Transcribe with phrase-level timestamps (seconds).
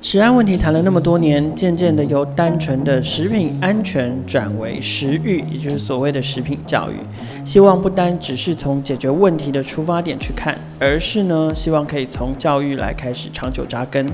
[0.00, 6.96] 食安问题谈了那么多年，渐渐的由单纯的食品安全转为食育，也就是所谓的食品教育。
[7.44, 14.04] 希望不单只是从解决问题的出发点去看，而是呢，希望可以从教育来开始长久扎根。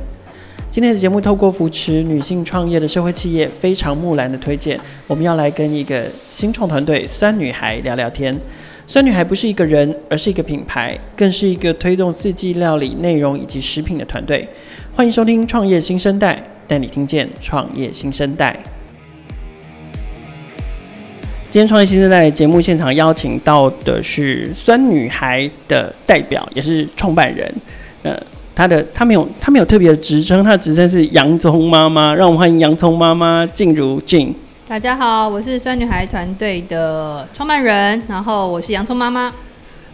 [0.70, 8.38] 今天的节目透过扶持女性创业的社会企业非常木兰的推荐，我们要来跟一个新创团队酸女孩聊聊天。
[8.86, 14.48] 酸女孩不是一个人，而是一个品牌，更是一个推动四季料理内容以及食品的团队。
[14.98, 16.34] 欢迎收听《创业新生代》，
[16.68, 18.52] 带你听见创业新生代。
[21.52, 27.48] 今天《创业新生代》节目现场邀请到的是酸女孩的代表，也是创办人。
[28.02, 28.20] 呃，
[28.56, 32.12] 她的她没有她没有特别的职称，她的职称是洋葱妈妈。
[32.12, 34.34] 让我们欢迎洋葱妈妈静茹静。
[34.66, 39.32] 大家好，我是酸女孩团队的创办人，然后我是洋葱妈妈。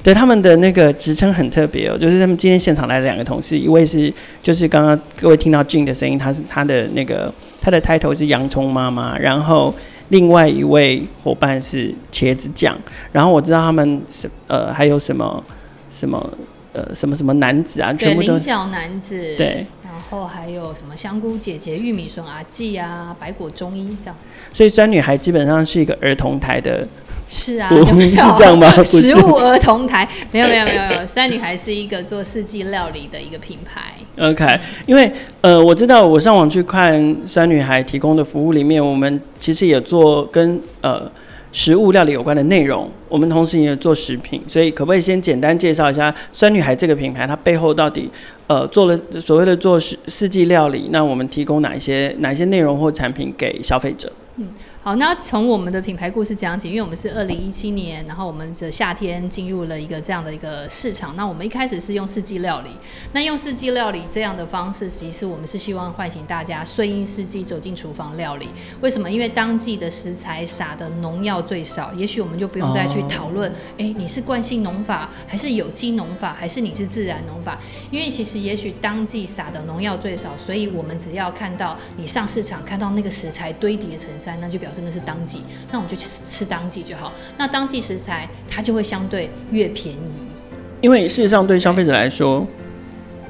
[0.05, 9.75] 对，他们的那个职称很特别哦，就是他们今天现场来了两个同事，一位是就是刚刚各位听到 Jing 的声音，他是他的那个他的 title 是洋葱妈妈，然后
[10.11, 12.79] 另外一位伙伴是茄子酱，
[13.13, 15.43] 然后我知道他们是呃还有什么
[15.91, 16.31] 什么
[16.75, 24.17] 呃什么什么男子啊，全部都菱角男子对，然后还有什么香菇姐姐、玉米笋阿季啊、白果中医这样，
[24.53, 26.87] 所以酸女孩基本上是一个儿童台的。
[27.27, 28.71] 是啊，有没有 是这样吗？
[28.85, 33.95] 食物儿童台没有没有没有没有，酸 女孩是一个做四季料理的一个品牌。
[34.19, 41.11] OK，因为呃，我知道我上网去看酸女孩提供的服务里面，我们其实也做跟呃
[41.51, 48.09] 食物料理有关的内容，我们同时也做食品，所以可不可以先简单介绍一下酸女孩这个品牌，它背后到底
[48.47, 54.13] 呃做了所谓的做四四季料理，那我们提供哪一些哪一些内容或产品给消费者？
[54.37, 54.47] 嗯。
[54.85, 61.17] 好，那从我们的品牌故事讲起，因为我们是二零一七年，然后我们的夏天进入了一个这样的一个市场。
[61.17, 62.69] 那我们一开始是用四季料理，
[63.11, 68.51] 那用四季料理这样的方式，其实我们是希望唤醒大家顺应四季走进厨房料理。
[68.83, 69.11] 为什么？
[69.11, 77.59] 因为当季的食材撒的农药最少，也许我们就不用再去讨论，哎、oh.，你是惯性农法，还是有机农法，还是你是自然农法？
[77.91, 84.74] 因为其实也许当季撒的农药最少，所以我们只要看到你上市场看到那个食材堆叠成山，那就表示。
[84.75, 85.41] 真的是当季，
[85.71, 87.13] 那我们就去吃当季就好。
[87.39, 90.27] 那当季食材它就会相对越便宜，
[90.81, 92.45] 因为事实上对消费者来说，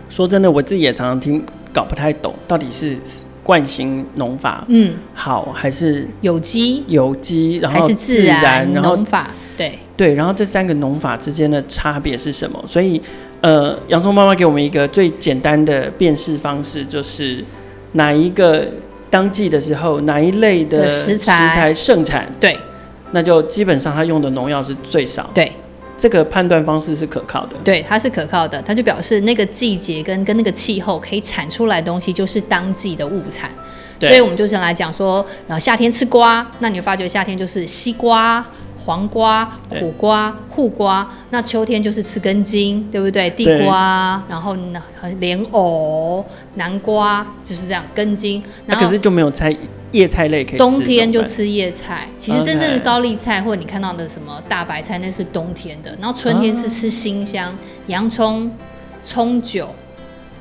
[0.08, 2.96] 说真的，我自己也常常听搞不太懂，到底是
[3.42, 12.64] 惯性农法嗯好还是有机有机，然后自然农法对对，然后这三个农法之间的差别是什么？
[12.66, 13.00] 所以
[13.42, 17.44] 呃，洋葱妈妈给我们一个最简单的辨识方式，就是
[17.92, 18.66] 哪一个。
[19.10, 22.30] 当季的时候，哪一类的食材盛产？
[22.40, 22.58] 对，
[23.12, 25.30] 那就基本上它用的农药是最少。
[25.32, 25.52] 对，
[25.96, 27.56] 这个判断方式是可靠的。
[27.62, 33.50] 对，它是可靠的，它就表示那个季节跟跟那个气候可以产出来的东西就是当季的物产。
[34.00, 38.44] 所以我们就先来讲说，然后夏天吃瓜，那你会发觉夏天就是西瓜。
[38.84, 43.30] 黄瓜、苦瓜、护瓜，那秋天就是吃根茎，对不对？
[43.30, 44.82] 地瓜，然后呢，
[45.18, 46.24] 莲藕、
[46.56, 48.42] 南瓜就是这样根茎。
[48.66, 49.56] 那、啊、可是就没有菜
[49.92, 50.58] 叶菜类可以吃。
[50.58, 55.96] 冬天就吃叶菜，其实真正的高丽菜或者你看到的什么大白菜，那是冬天的。
[55.98, 58.50] 然后春天是吃新香、啊、洋葱、
[59.02, 59.74] 葱酒、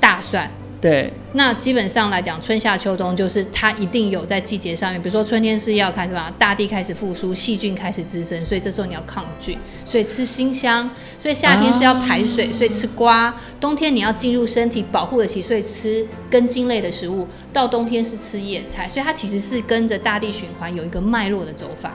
[0.01, 0.51] 大蒜。
[0.83, 10.85] 对，那基本上来讲，春夏秋冬就是它一定有在季节上面，比如说春天是要开始吧，大地开始复苏，细菌开始滋生，所以这时候你要抗菌，所以吃辛香；
[11.17, 21.93] 所以夏天是要排水，所以吃瓜；冬天你要进入身体保护得起，所以吃根茎类的食物；到冬天是吃野菜，所以它其实是跟着大地循环有一个脉络的走法。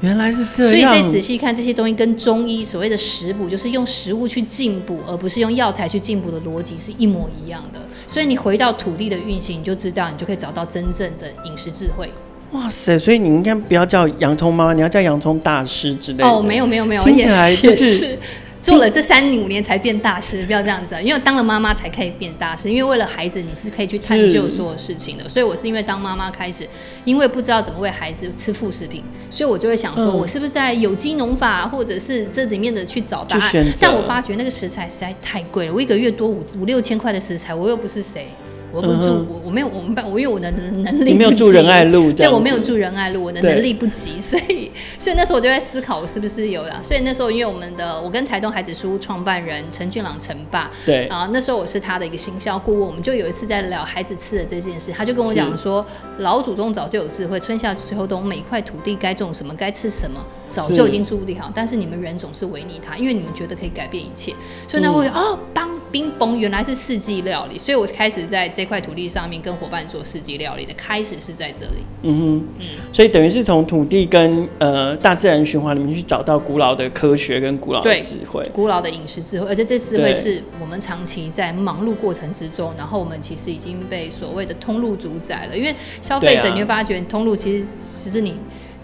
[0.00, 7.80] 原来是这样，所以再仔细看这些东西，跟中医所谓的食补，就是用食物去进补，而不是用药材去进补的逻辑是一模一样的。
[8.06, 12.08] 所以你回到土地的运行，你就知道，你就可以找到真正的饮食智慧。
[12.52, 12.98] 哇塞！
[12.98, 16.28] 所以你应该不要叫洋葱妈妈，你要叫洋葱大师之类的。
[16.28, 18.18] 哦，没有没有没有，听起来就是。
[18.60, 22.68] 做了这三五年才变大师，不要这样子，因为当了妈妈才可以变大师。
[22.70, 25.28] 因为为了孩子，你是可以去探究所有事情的。
[25.28, 26.66] 所以我是因为当妈妈开始，
[27.04, 33.66] 因为不知道怎么喂孩子吃副食品，所以我就会想说，我是不是在有机农法，或者是这里面的去找答案？
[33.80, 38.28] 但我发觉那个食材实在太贵了，我一个月多五五六千块的食材，我又不是谁。
[38.72, 46.78] 我不住，嗯、我我没有我们班，我因为我的能力没有住仁爱路，对，我没有住仁爱路，我的能力不及，所以所以那时候我就在思考，我是不是有了。
[46.82, 51.06] 所以那时候因为我们的我跟台东孩子书创办人陈俊朗陈爸，对。
[51.06, 55.84] 啊，那时候我是他的一个行销顾问，我们就有一次在聊孩子吃的这件事，他就跟我讲说，
[56.18, 61.78] 老祖宗早就有智慧，春夏秋冬每一块土地该种什么该吃什么，早就已经注定好，但是。
[61.78, 64.34] 你们人总是违逆他，因为你们觉得可以改变一切，
[64.66, 68.48] 所以那会、嗯、哦，邦冰崩原来是四季料理，所以我开始在。
[68.58, 71.76] 这块土地上面跟伙伴做四季料理的开始是在这里。
[72.02, 85.72] 嗯哼，嗯，所以等于是从土地跟呃大自然循环里面去找到古老的科学跟古老的智慧，古老的饮食智慧，而且这智慧是我们长期在忙碌过程之中，然后我们其实已经被所谓的通路主宰了，因为
[86.02, 87.66] 消费者你会发觉通路其实
[88.02, 88.34] 其实你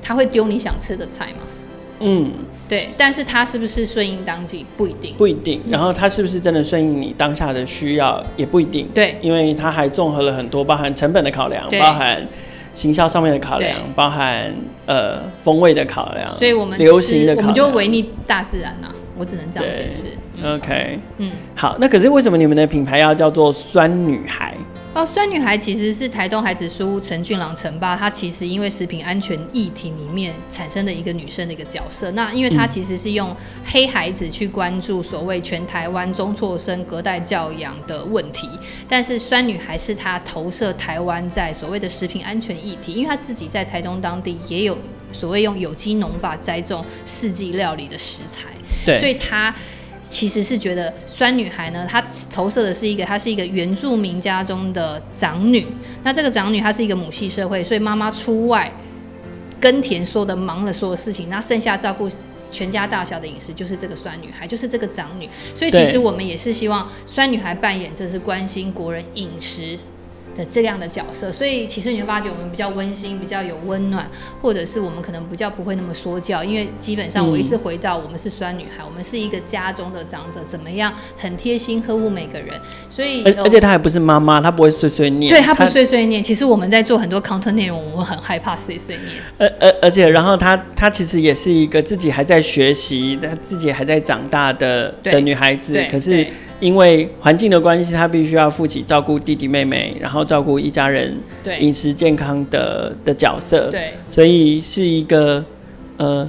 [0.00, 1.40] 他会丢你想吃的菜嘛，
[1.98, 2.30] 嗯。
[2.68, 5.60] 对，但是它是不是顺应当季不一定，不一定。
[5.68, 8.88] 然后它是不是真的顺应你当下的需要也不一定。
[8.94, 12.26] 对，因为它还综合了很多，包含成本的考量，包含
[12.74, 14.52] 行销上面的考量，包含
[14.86, 16.26] 呃风味的考量。
[16.28, 20.06] 所以我们流行的考量，我们就违逆大自然呐、啊，我只能这样解释。
[20.42, 24.54] 嗯、OK，嗯，好，那可是为什么你们的品牌要叫做酸女孩？
[24.94, 32.12] 哦，酸女孩其实是台东孩子书屋陈俊朗陈爸，他其实因为食品安全议题里面产生的一个女生的一个角色。
[32.12, 38.48] 那因为他其实是用黑孩子去关注所谓全台湾中辍生隔代教养的问题，
[38.88, 44.78] 但是酸女孩是他投射台湾在所谓的食品安全议题，因为他自己在台东当地也有
[45.12, 48.46] 所谓用有机农法栽种四季料理的食材，
[48.86, 49.52] 对，所以他。
[50.10, 52.02] 其实是觉得酸女孩呢，她
[52.32, 55.66] 投射的是一个，她是一个原住民家中的长女。
[56.02, 58.70] 那这个长女她是一个母系社会，所以妈妈出外
[59.60, 62.08] 耕田，说的忙了所有事情，那剩下照顾
[62.50, 65.28] 全家大小的饮食就是这个酸女孩，就是这个长女。
[65.54, 69.76] 所以其实我们也是希望酸女孩扮演这是关心国人饮食
[70.36, 74.08] 的这样的角色，所以其实你会发觉我们比较温馨，比较有温暖，
[74.42, 82.48] 或者是我们可能比较不会那么说教，因为基本上我一直回到我们是酸女孩，嗯、我们是一个家中的长者，怎么样很贴心呵护每个人，
[82.90, 86.22] 所以而而且她还不是妈妈，她不会碎碎念，对，她不碎碎念。
[86.22, 89.22] 其实我们在做很多 content 内容，我们很害怕碎碎念。
[89.38, 96.26] 而而而且然后她她其实也是一个自己还在学习，她自己还在长大的的女孩子，可是。
[96.60, 101.16] 因为环境的关系，他必须要负起照顾弟弟妹妹，然后照顾一家人
[101.60, 103.70] 饮食健康的的角色。
[103.70, 105.44] 对，所以是一个
[105.96, 106.28] 呃，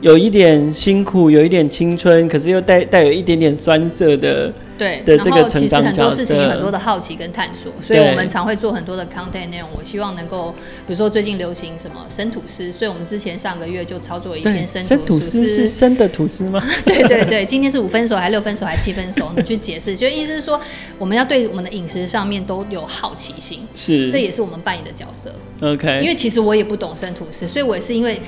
[0.00, 4.52] 有一点辛苦，有一点青春，可是又带带有一点点酸涩的。
[4.78, 9.68] 对，然后其实很多事情有很多的好奇跟探索，所以我们常会做很多的 content 内容。
[9.76, 10.52] 我希望能够，
[10.86, 15.06] 比如说最近流行什么生吐司，所以我们之前上个月就操作一篇生吐司。
[15.06, 16.62] 吐司是生的吐司吗？
[16.84, 19.32] 对对对，今天是五分熟还是六分熟还是七分熟？
[19.36, 20.60] 你去解释，就意思是说
[20.98, 25.32] 我们要对我们的饮食上面都有好奇心，是，这也是我们扮演的角色。
[25.62, 28.20] OK，因为其实我也不懂生吐司，所以我也是因为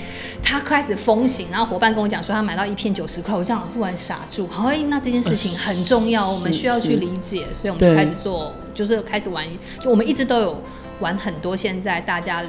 [0.42, 4.48] 他开始风行，然后伙伴跟我讲说他买到一片九十块，我这样忽然傻住。
[4.64, 6.37] 哎，那这件事情很重要。
[6.38, 9.44] 我们需要去理解，所以我们就开始做，就是开始玩，
[9.80, 10.62] 就我们一直都有
[11.00, 12.42] 玩很多现在大家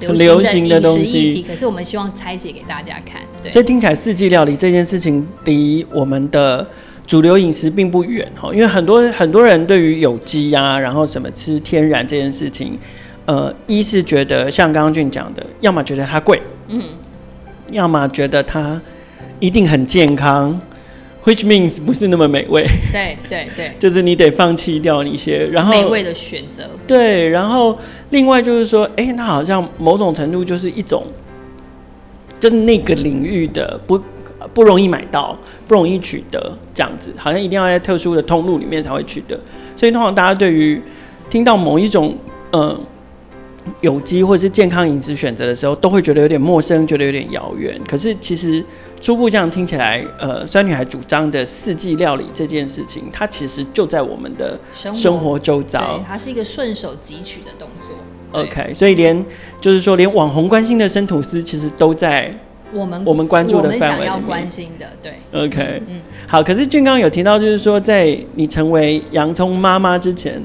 [0.00, 3.20] 流行的饮食议题，可是我们希望拆解给大家看。
[3.42, 6.66] 对，所以听起来四季料理这件事情离我们的
[7.06, 12.78] 主流饮食并不远哈，因为很多很多人对于有机啊，然后什么吃天然这件事情，
[13.26, 16.82] 呃，一是觉得像刚刚俊讲的，要么觉得它贵，嗯，
[17.70, 18.80] 要么觉得它
[19.40, 20.58] 一定很健康。
[21.26, 22.64] Which means 不是那么美味。
[22.92, 26.62] 对对对， 就是你得放弃掉一些，然后美味的选择。
[26.86, 27.76] 对，然后
[28.10, 31.02] 另外就是说，哎、欸，那好像某种程度就是一种，
[32.38, 34.00] 就是那个领域的不
[34.54, 35.36] 不容易买到，
[35.66, 39.36] 不容易取得这样子，好像一定要在特殊的通路里面才会取得。
[39.74, 40.80] 所以通常大家对于
[41.28, 42.16] 听到某一种
[42.52, 42.80] 嗯
[43.80, 47.76] 有机或者是健康饮食选择的时候，都会觉得有点陌生，觉得有点遥远。
[47.88, 48.64] 可是其实。
[49.00, 57.90] 初步这样听起来，呃，酸女孩主张的四季料理这件事情，它其实就在我们的生活周遭，它是一个顺手汲取的动作。
[58.32, 59.24] OK，所以连
[59.60, 62.34] 就是说，连网红关心的生吐司，其实都在
[62.72, 64.12] 我们我们关注的范围里面。
[64.12, 65.14] 要关心的，对。
[65.32, 66.42] OK，嗯，好。
[66.42, 70.42] 可是俊刚有提到，就是说，在你成为洋葱妈妈之前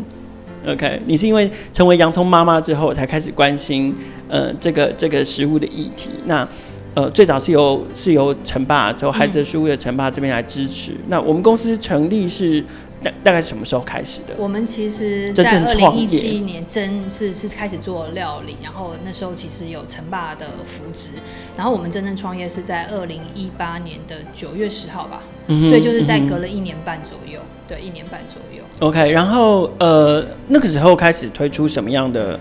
[0.66, 3.94] ，OK，你是因为成为洋葱妈妈之后才开始关心，
[4.30, 6.12] 呃，这个这个食物的议题。
[6.26, 6.48] 那
[6.94, 10.92] 呃，最早是由是由陈爸，从孩子的书屋的陈爸这边来支持。
[10.92, 10.98] 嗯。
[11.08, 12.62] 那我们公司成立是
[13.02, 14.34] 大大概是什么时候开始的？
[14.38, 21.12] 我们其实，在二零一七年真是是开始做料理，然后那时候其实有陈爸的扶植，
[21.56, 25.24] 然后我们真正创业是在二零一八年的九月十号吧。
[25.48, 28.62] 嗯，所以就是在隔了一年半左右，嗯，对，一年半左右。
[28.80, 32.38] OK，然后呃，那个时候开始推出什么样的？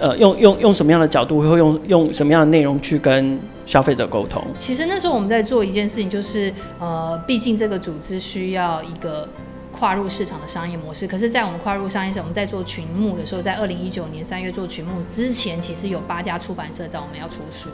[0.00, 3.36] 呃，用用用什么样的角度，会用用什么样的内容去跟
[3.68, 4.42] 消费者沟通？
[4.58, 9.28] 其实那时候我们在做一件事情，就是呃，毕竟这个组织需要一个
[9.70, 11.06] 跨入市场的商业模式。
[11.06, 17.68] 可是，在我们跨入商业时，我们在做群募的时候，在二零一九年三月做群募之前，其实有八家出版社找我们要出书。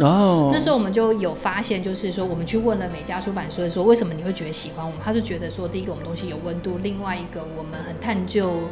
[0.00, 5.00] 哦、oh.，那时候我们就有发现，就是说，我们去问了每家出版社说，为什么你会觉得喜欢我们？
[5.02, 8.68] 他是觉得说，第一个我们东西有温度，另外一个我们很探究。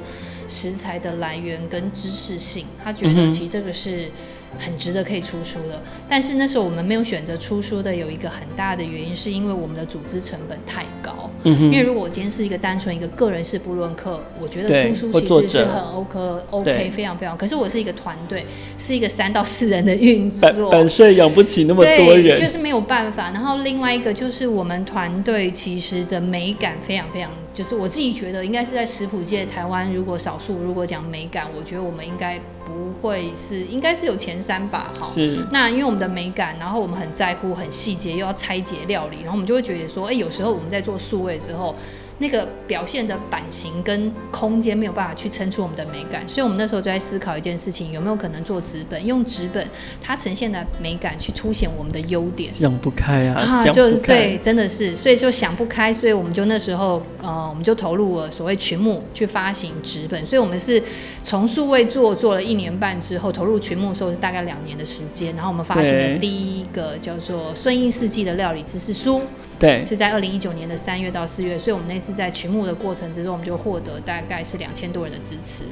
[0.49, 4.11] 食材的来源跟知识性，他觉得其实这个是。
[4.59, 11.31] 很值得可以出书的，但是那时候我们没有选择出书的，有一个很大的原因，是因为我们的组织成本太高。
[11.45, 11.65] 嗯哼。
[11.67, 16.19] 因为如果我今天是一个单纯一个个人式部落客，我觉得出书其实是很 OK
[16.51, 17.37] OK 非常非常。
[17.37, 18.47] 可是我是一个团队，
[18.79, 23.31] 是一个三到四人的运作，版税养不起那么多人，对，就是没有办法。
[23.33, 32.41] 然后另外一个就是我们团队其实的美感非常非常，就是我自己觉得应该是在食谱界台湾，如果少数如果讲美感，我觉得我们应该。
[32.67, 35.05] 不会是，应该是有前三把，哈。
[35.05, 35.45] 是。
[35.51, 41.75] 那因为我们的美感，然后我们很在乎很细节，又要拆解料理，然后我们就会觉得说，哎，有时候我们在做数位之后。
[42.19, 49.69] 那个表现的版型跟空间没有办法去撑出我们的美感，所以我们那时候就在思考一件事情：有没有可能做纸本，用纸本
[50.03, 52.51] 它呈现的美感去凸显我们的优点？
[52.53, 53.41] 想不开啊！
[53.41, 60.83] 啊，就是对，真的是，所以就想不开，所以我们就那时候呃，我们就投入了所谓群募去发行纸本，所以我们是
[61.23, 69.19] 从数位做做了一年半之后，投入群募的时候是大概两年的时间，然后我们发行了第一个叫做《顺应四季的料理知识书》。
[69.59, 75.65] 对，是在二零一九年的三月到四月，所以我们那次在群募的过程之中，我们就获得大概是两千多人的支持，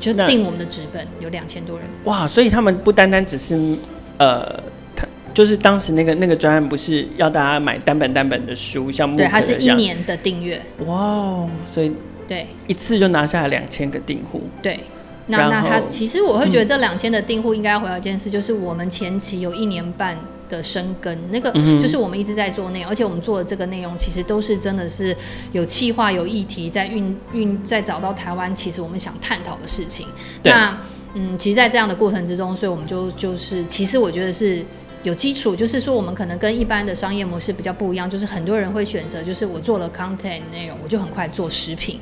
[0.00, 1.86] 就定我们的纸本有两千多人。
[2.04, 3.76] 哇，所以他们不单单只是
[4.18, 4.60] 呃，
[4.96, 10.60] 他就是当时那个那个专案不是要大家买单本单本的书，像木对，它是一年的订阅。
[10.86, 11.92] 哇，所以
[12.26, 14.42] 对一次就拿下了两千个订户。
[14.60, 14.80] 对，
[15.26, 20.18] 那那他其实我会觉得这两千的订户应该要回到一件事，嗯，就是我们前期有一年半。
[20.48, 21.50] 的生根，那个
[21.80, 25.16] 就是我们一直在做内容，而且我们做的这个内容其实都是真的是
[25.52, 30.06] 有企划、有议题，在运运，在找到台湾其实我们想探讨的事情。
[30.42, 30.78] 那
[31.14, 34.62] 嗯，其实，在这样的过程之中，所以我们就就是，其实我觉得是
[35.02, 42.00] 有基础，就是说我们可能跟一般的商业模式比较不一样，就是很多人会选择，就是我做了 content 内容，我就很快做食品。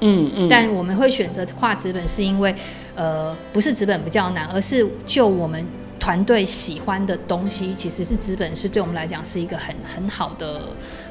[0.00, 0.48] 嗯嗯。
[0.48, 2.54] 但我们会选择跨资本，是因为
[2.94, 5.66] 呃，不是资本比较难，而是就我们。
[6.06, 10.62] 团队喜欢的东西，其实是资本，是对我们来讲是一个很很好的、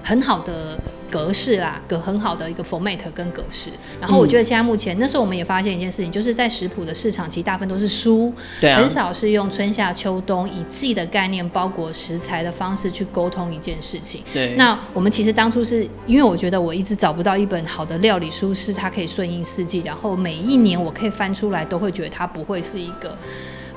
[0.01, 0.79] 很好的
[1.11, 3.69] 格式啦，个很好的一个 format 跟格式。
[3.99, 14.23] 然后我觉得现在目前，嗯、那时候我们也发现一件事情，就是在食谱的市场，其实大部分都是书，对啊，很少是用春夏秋冬以季的概念包裹食材的方式去沟通一件事情。
[14.33, 14.55] 对。
[14.55, 23.17] 那我们其实当初是因为我觉得我一直找不到一本好的料理书，是它可以顺应四季，然后每一年我可以翻出来，都会觉得它不会是一个。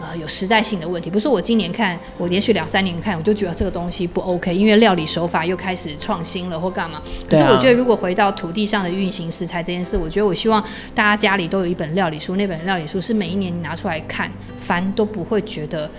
[0.09, 7.03] 呃，有时代性的问题，不是说我今年看，我连续两三年看，我就觉得这个东西不 OK，因为料理手法又开始创新了或干嘛。
[7.29, 15.91] 可是我觉得，如果回到土地上的运行食材这件事，我觉得我希望大家家里都有一本料理书，那本料理书是每一年你拿出来看翻都不会觉得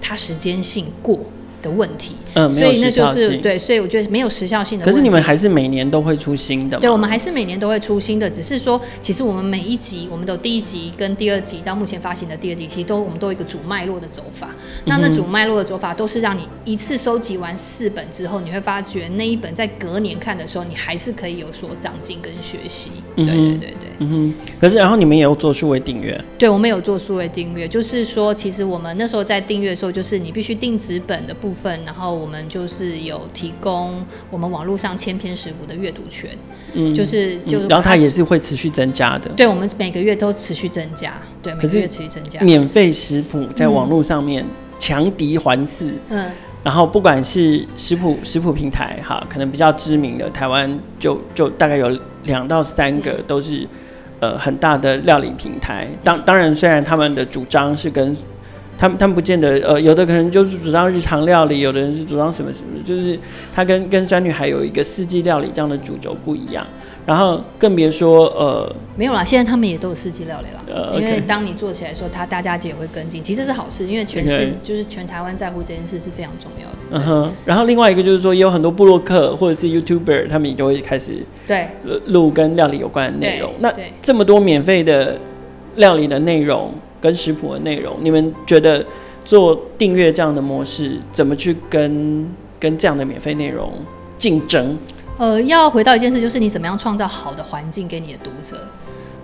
[0.00, 1.18] 它时间性过。
[1.62, 4.84] 的问题，嗯，所以那就是对，所以我觉得没有时效性的。
[4.84, 6.78] 可是你们还是每年都会出新的？
[6.78, 14.50] 对，我们还是每年都会出新的，只是说，其实我们每一集，我们的第一集跟第二集到目前发行的第二集，其实都我们都有一个主脉络的走法。
[14.84, 22.90] 那那主脉络的走法都是让你一次收集完四本之后，你会发觉那一本在隔年看的时候，你还是可以有所长进跟学习。
[23.16, 24.34] 对对对对，嗯哼。
[24.60, 26.18] 可是然后你们也有做数位订阅？
[26.38, 31.56] 对，我们有做数位订阅，就是说，其实我们那时候在订阅的时候，就是你必须定纸本的部分。
[31.56, 36.30] 分，然后我们就是有提供我们网络上千篇食谱的阅读权，
[36.74, 42.38] 嗯，就是就、嗯，然后它也是会持续增加的，对，我们每个月都持续增加，对，每个月持续增加。
[42.40, 44.44] 免费食谱在网络上面
[44.78, 46.30] 强敌环伺，嗯，
[46.62, 53.62] 然后不管是食谱食谱平台哈，可能比较知名的台湾就就大概有两到三个都是、
[54.20, 58.14] 嗯、呃很大的料理平台，当当然虽然他们的主张是跟
[58.78, 63.18] 他们他们不见得，呃，有的可能就是主张日常料理，有的人是主张什么什么，就是
[63.54, 66.66] 他跟跟酸女孩有一个四季料理这样的主轴不一样。
[67.06, 76.76] 然后更别说，呃，没有啦，现在他们也都有四季料理了，呃，因为当你做起来的时候，他大家也会跟进，其实是好事，因为全是就是全台湾在乎这件事是非常重要的。
[76.90, 77.32] 嗯哼。
[77.44, 81.68] 然后另外一个就是说，也有很多部落客或者是 YouTuber，他们也就会开始对
[82.06, 83.52] 录跟料理有关的内容。
[83.60, 85.16] 那这么多免费的
[85.76, 86.74] 料理的内容。
[87.00, 88.84] 跟食谱的内容，你们觉得
[89.24, 93.72] 做订阅这样的模式，怎么去跟跟这样的免费内容
[94.18, 94.76] 竞争？
[95.18, 98.56] 呃，要回到一件事，就是你怎么样创造好的环境给你的读者。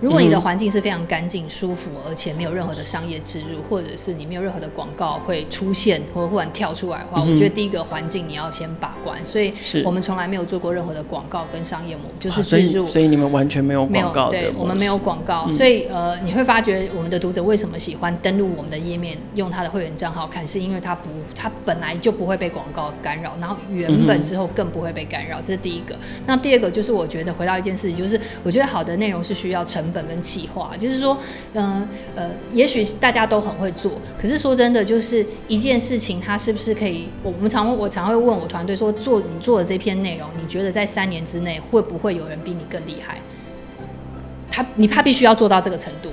[0.03, 9.17] 如果你的环境是非常干净、舒服，而且没有任何的商业植入，或者是你没有任何的广告会出现或忽然跳出来的话，嗯、我觉得第一个环境你要先把关。
[9.25, 9.53] 所以，
[9.85, 12.93] 我们从来没有做过任何的广告跟商业模，就是植入、啊所。
[12.95, 14.31] 所以你们完全没有广告的。
[14.31, 15.45] 对，我们没有广告。
[15.47, 25.43] 嗯、所以呃，你会发觉我们的读者为什么喜欢登录我们的页面，用他的会员账号看，是因为他不，他本来就不会被广告干扰，然后原本之后更不会被干扰、嗯。
[25.47, 25.95] 这是第一个。
[26.25, 29.92] 那第二个就是我觉得回到一件事情，就是我觉得好的内容是需要成。
[29.93, 31.17] 本跟企划，就是说，
[31.53, 37.07] 嗯呃，呃，也许大家都很会做，可是说真的，就是一件事情，它是不是可以？
[37.21, 43.19] 我们常我常会问我团队说，做你做的这篇内容，你觉得在三年之内会不会有人比你更厉害？
[44.51, 46.09] 他你他必须要做到这个程度。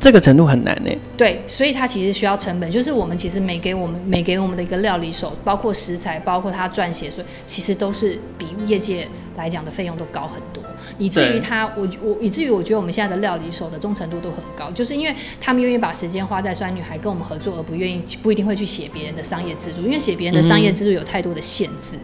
[0.00, 0.90] 这个程度很难呢。
[1.16, 10.63] 对，所以它其实需要成本，就是我们其实每给我们每给我们的一个料理手，包括食材，包括他撰写，所以其实都是比业界来讲的费用都高很多。
[10.98, 21.96] 以至于他，我我以至于我觉得我们现在的料理手的忠诚度都很高，就是因为他们愿意把时间花在酸女孩跟我们合作，而不愿意不一定会去写别人的商业制度，因为写别人的商业制度有太多的限制。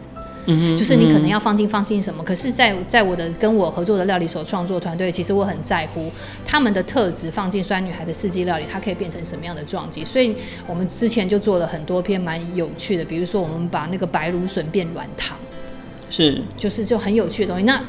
[0.47, 6.11] 嗯嗯，就是你可能要放进放心什么，可是在，在在我的跟我合作的料理手创作团队，其实我很在乎
[6.47, 10.03] 他们的特质放进酸女孩的四季料理，它可以变成什么样的撞击。
[10.03, 10.35] 所以
[10.67, 15.37] 我们之前就做了很多篇蛮有趣的，比如说我们把那个白芦笋变软糖，
[16.09, 17.65] 是，就是就很有趣的东西。
[17.65, 17.81] 那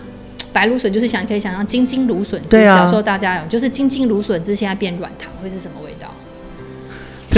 [0.54, 6.14] 白芦笋就是想可以想象金金芦笋，对啊，小时候大家有，就是金金芦笋汁现在变软糖会是什么味道？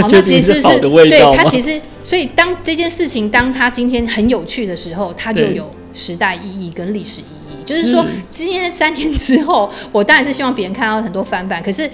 [0.02, 7.64] 好，那其实是，是对它其实，所以当这件事情当它今天很有趣的时候，它就有时代意义跟历史意义。
[7.64, 11.90] 就是说，今天三天之后，我当然是希望别人看到很多翻版，可是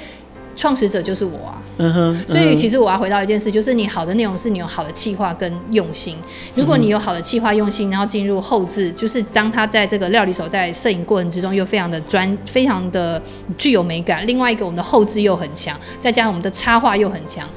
[0.60, 1.62] 创始者就是我啊。
[1.78, 2.24] 嗯哼。
[2.28, 6.18] 所以其实我要回到一件事，就是你好的内容是你有好的企划跟用心。
[6.54, 13.22] 如果你有好的企划用心，然后进入后置，就是当他在这个料理手在摄影过程之中又非常的专，非常的
[13.58, 14.28] 具有美感。
[14.28, 17.48] 另外一个，我们的后置又很强，再加上我们的插画又很强。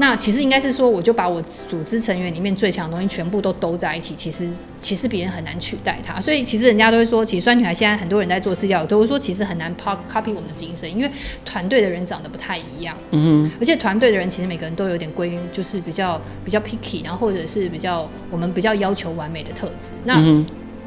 [0.00, 4.14] 那其实应该是说，我就把我组织成员里面最强的东西全部都兜在一起。
[4.14, 4.48] 其实，
[4.80, 6.20] 其实别人很难取代它。
[6.20, 11.10] 所以，其实人家都会说，其实酸女孩现在很多人在做私教，都会说其实很难 copy 我们的精神，因为
[11.44, 12.96] 团队的人长得不太一样。
[13.10, 13.50] 嗯哼。
[13.60, 19.90] 而且团队的人其实每个人都有点归，就是比较比较 picky，然后或者是比较我们比较要求完美的特质。
[20.04, 20.22] 那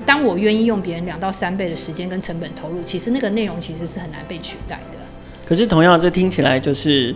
[0.05, 4.99] 当我愿意用别人两到三倍的时间跟成本投入，其实那个内容其实是很难被取代的。
[5.45, 7.13] 可是，同样这听起来就是。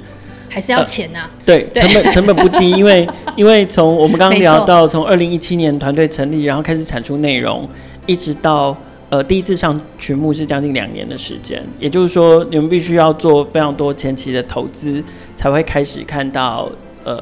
[0.49, 1.45] 还是要钱呐、啊呃？
[1.45, 7.67] 对，成本成本不低，因为 因为从我们刚刚聊到，从二零一七年团队成立，然后开始产出内容，
[8.05, 8.75] 一直到
[9.09, 15.03] 呃第一次上曲目是将近两年的时间，也就是说你们必须要做非常多前期的投资，
[15.35, 16.69] 才会开始看到
[17.03, 17.21] 呃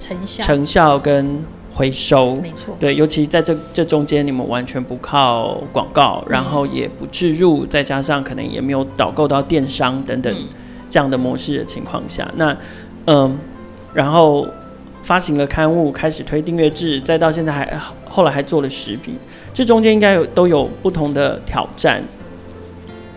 [0.00, 1.44] 成效成效跟
[1.74, 2.36] 回收。
[2.36, 10.34] 没错，对，尤其在这这中间，你们完全不靠广告，然后也不置入，再加上可能也没有导购到电商等等。
[10.34, 10.44] 嗯
[10.90, 12.56] 这样的模式的情况下，那
[13.06, 13.38] 嗯，
[13.92, 14.46] 然后
[15.02, 19.18] 发行了刊物，开始推订阅制，再到现在还后来还做了十笔，
[19.52, 22.02] 这中间应该有都有不同的挑战，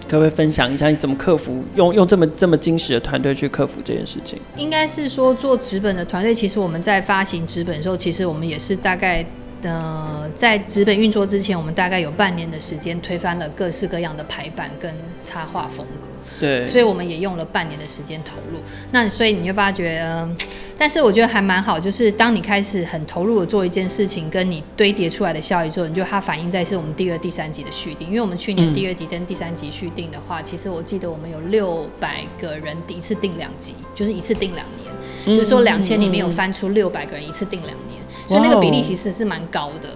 [0.10, 4.40] 可不可以分享一下你怎么克服，用用这么这么精实的团队去克服这件事情？
[4.56, 9.26] 应该是说做纸本的团队，其实我们在发行纸本的时候，其实我们也是大概
[9.62, 16.10] 呃在纸本运作之前，我们大概有半年的时间推翻了各式各样的排版跟插画风格。
[16.40, 18.60] 对，所以我们也用了半年的时间投入。
[18.92, 20.36] 那所以你就发觉，嗯，
[20.78, 28.08] 但是我觉得还蛮好，就是当你开始很投入的做一件事情，跟你堆叠出来的效益之后，你就它反映在是我们第二、第三集的续订。
[28.08, 34.94] 因为我们去年第二集跟第三集续订的话，嗯、其实我记得我们有六百个人一次订两集，就是一次订两年，
[35.26, 39.90] 嗯、就是说两千里面有翻出六百个人一次订两年，嗯、所以那个比例其实是蛮高的。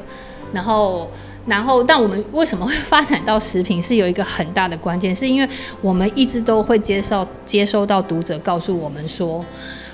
[0.51, 1.09] 然后。
[1.45, 5.49] 然后，但我们为什么会发展到食品，是有一个很大的关键，是因为
[5.81, 9.43] 我们一直都会接受接收到读者告诉我们说。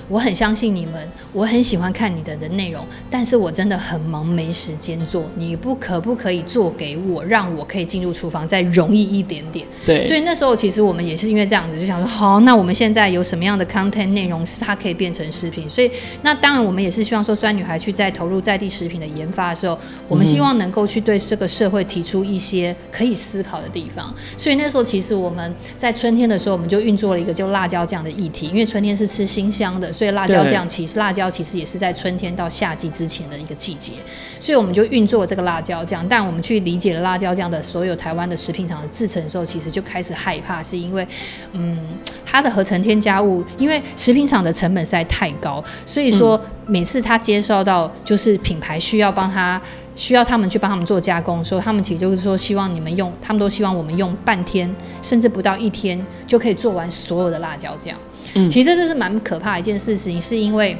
[0.08, 0.94] 我很相信你们，
[1.32, 5.26] 我很喜欢看你的的内容，但是我真的很忙，没时间做。
[5.36, 9.66] 你不可不可以做给我，让我可以进入厨房再容易一点点？
[9.84, 10.02] 对。
[10.04, 15.68] 所以那时候其实我们也是因为这样子，就想说，好，那我们现在有什么样的 content 内容是它可以变成食品？
[15.68, 15.90] 所以
[16.22, 24.14] 那当然我们也是希望说，酸女孩去在投入在地食品的研发的时候，我们希望能够去对这个社会提出一些可以思考的地方。
[24.38, 29.92] 所以那时候其实我们在春天的时候，我们就运作了一个就辣椒酱的议题，因为春天是吃新香的。
[29.98, 33.94] 所以辣椒酱其实辣椒其实也是在春天到夏季之前的一个季节，
[34.38, 36.06] 所以我们就运作这个辣椒酱。
[36.08, 41.04] 但我们去理解了辣椒酱的所有台湾的食品厂的制成的时候，其实就开始害怕，是因为
[41.50, 41.76] 嗯，
[42.24, 49.60] 它的合成添加物，因为食品厂的成本实在太高，所以说每次他接受到就是品牌需要帮他
[49.98, 57.96] 需要他们去帮他们做加工，所以他们其实就是说希望你们用，他们都希望我们用半天甚至不到一天就可以做完所有的辣椒酱。
[58.34, 60.78] 嗯，其实这是蛮可怕的一件事情，是因为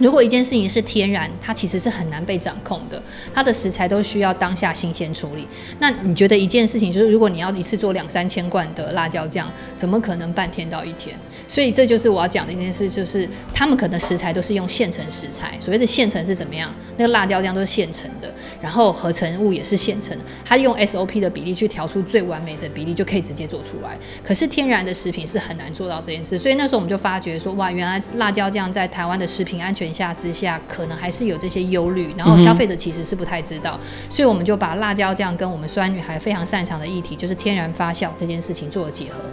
[0.00, 3.02] 如果一件事情是天然，它其实是很难被掌控的，
[3.34, 5.46] 它的食材都需要当下新鲜处理。
[5.78, 11.18] 那你觉得一件事情就是，如果你要一次做两三千罐的辣椒酱，怎么可能半天到一天？
[11.46, 15.56] 所以这就是我要讲的一件事，就是他们可能食材都是用现成食材。
[15.58, 16.72] 所谓的现成是怎么样？
[16.96, 23.96] 那个辣椒酱都是现成的，然后合成物也是现成的，它用 SOP 的比例去调出最完美的比例，就可以直接做出来。
[24.22, 39.24] 可是天然的食品是很难做到这件事，所以那时候我们就发觉说，哇，原来辣椒酱在台湾的食品安全下之下，可能还是有这些忧虑，然后消费者其实是不太知道，嗯、所以我们就把辣椒酱跟我们酸女孩非常擅长的议题，就是天然发酵这件事情做了结合，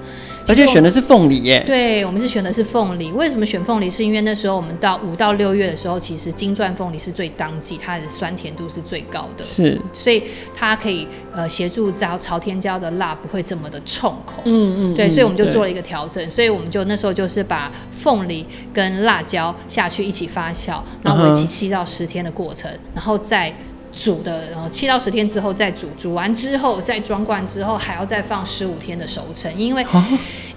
[0.47, 1.63] 而且选的是凤梨耶。
[1.65, 3.11] 对，我们是选的是凤梨。
[3.11, 3.89] 为什么选凤梨？
[3.89, 14.41] 是因为那时候我们到五到六月的时候，其实金钻凤梨是最当季，它的酸甜度是最高的，是，所以它可以呃协助朝朝天椒的辣不会这么的冲口。
[14.45, 20.81] 嗯嗯，对，所以我们就做了一个调整，所以我们就那时候就是把凤梨跟辣椒下去一起发酵。
[21.03, 23.53] 然后为期七到十天的过程，然后再
[23.91, 29.85] 煮的，然后七到十天之后再煮，煮完之后再装罐之后还要再放十五天的熟成，因为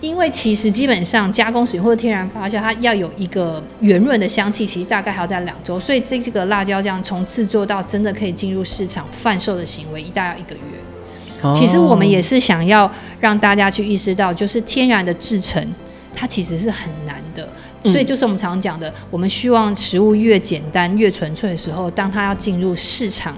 [0.00, 11.52] 因为其实基本上加工食品或者天然发酵，它要有一个圆润的香气，其实大概还要在两周，所以这这个辣椒酱从制作到真的可以进入市场贩售的行为，一大概要一个月。
[11.54, 15.64] 其实我们也是想要让大家去意识到，就是天然的制成，
[16.12, 17.48] 它其实是很难的。
[17.84, 23.36] 所以就是我们常讲的，我们希望食物越简单越纯粹的时候，当它要进入市场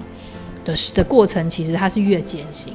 [0.65, 2.73] 的的过程，其实它是越艰辛。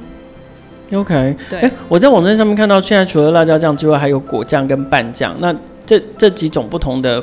[0.93, 1.59] OK，对。
[1.59, 5.53] 欸，我在网站上面看到，现在除了辣椒酱之外，还有果酱跟拌酱，那
[5.85, 7.21] 这这几种不同的。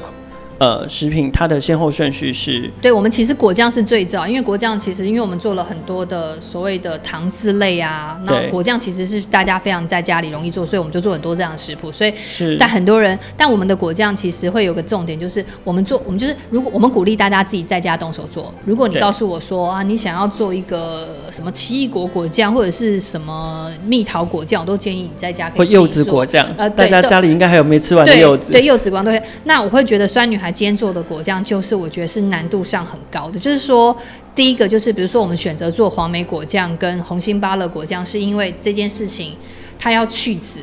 [0.59, 12.57] 呃，食品它的先后顺序是，对，我们其实果酱是最早，因为果酱其实因为我们做了很多的所谓的糖渍类啊，那果酱其实是大家非常在家里容易做，所以我们就做很多这样的食谱，所以是。
[12.57, 30.44] 但很多人，但我们的果酱其实会有个重点，就是我们做，我们就是如果我们鼓励大家自己在家动手做，如果你告诉我说啊，你想要做一个什么奇异果果酱或者是什么蜜桃果酱，我都建议你在家可以柚子果酱，呃，大家家里应该还有没吃完的柚子，对，对柚子光都会，那我会觉得酸女孩。
[30.51, 33.97] 今天做的果酱就是我觉得是难度上很高的，就是说，
[34.35, 39.37] 第一个就是比如说我们选择做黄梅果酱跟红心芭乐果酱，是因为这件事情
[39.79, 40.61] 它要去籽，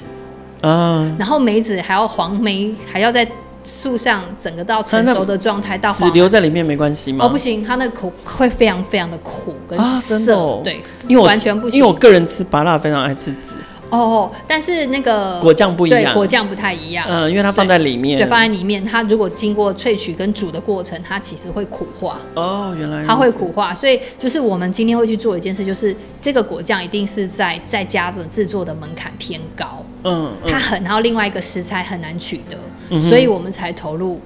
[0.61, 3.27] 嗯，然后梅子还要黄梅还要在
[3.63, 7.25] 树上整个到成熟的状态，到黄籽留在里面没关系吗？
[7.25, 13.55] 哦，不行，它那个口会非常非常的苦跟涩，哦，对，因为我完全不行，因为我个人吃芭乐非常爱吃籽。
[13.91, 17.05] 哦，但是那个果酱不一样，对，果酱不太一样。
[17.09, 22.19] 嗯，因为它放在里面，对，放在里面，它如果经过萃取跟煮的过程，它其实会苦化。
[22.35, 29.83] 哦，原来它会苦化，所以就是我们今天会去做一件事，就是这个果酱一定是在在家的制作的门槛偏高。
[30.03, 32.57] 嗯，它很，然后另外一个食材很难取得，
[32.89, 34.21] 嗯，所以我们才投入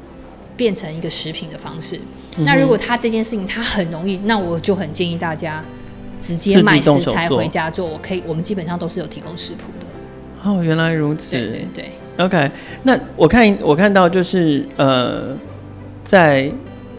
[0.55, 1.99] 变成一个食品的方式。
[2.37, 5.63] 嗯，那如果它这件事情它很容易，那我就很建议大家。
[6.19, 10.49] 直接买食材回家做，我可以，我们基本上都是有提供食谱的。
[10.49, 11.31] 哦，原来如此。
[11.31, 11.85] 对对对。
[12.17, 12.49] OK，
[12.83, 15.35] 那我看我看到就是呃，
[16.03, 16.49] 在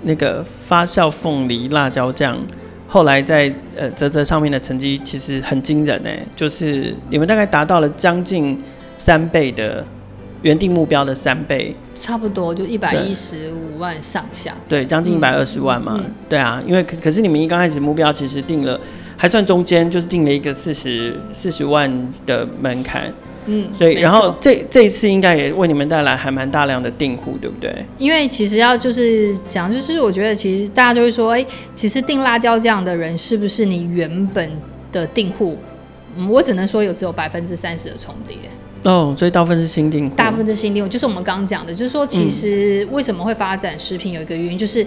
[0.03, 2.39] 那个发酵凤梨辣椒酱，
[2.87, 8.63] 后来在呃泽泽上面的成绩其实很惊人哎，就是你们大概达到了将近
[8.99, 9.83] 三倍的
[10.43, 14.55] 原定目标的三倍，差不多就一百一十五万上下。
[14.69, 15.95] 对，将近一百二十万嘛。
[15.97, 16.15] 嗯嗯。
[16.29, 18.79] 对啊，因为可可是你们一刚开始目标其实定了。
[19.17, 23.11] 还算中间，就是定了一个四十四十万的门槛，
[23.47, 27.75] 嗯，所以然后这这一次应该也为你们带来还蛮大量的订户，对不对？
[27.97, 34.51] 因为其实要就是讲，就是我觉得其实大家就会说，哎、欸，其实订辣椒酱的人是不是你原本
[34.93, 35.59] 的订户？
[36.17, 38.37] 嗯，我只能说有只有百分之三十的重叠。
[38.83, 44.87] 哦，所以大部分是新订户，大部分是新订户，就是我们刚刚讲的，就是说其实为什么会发展食品，有一个原因就是。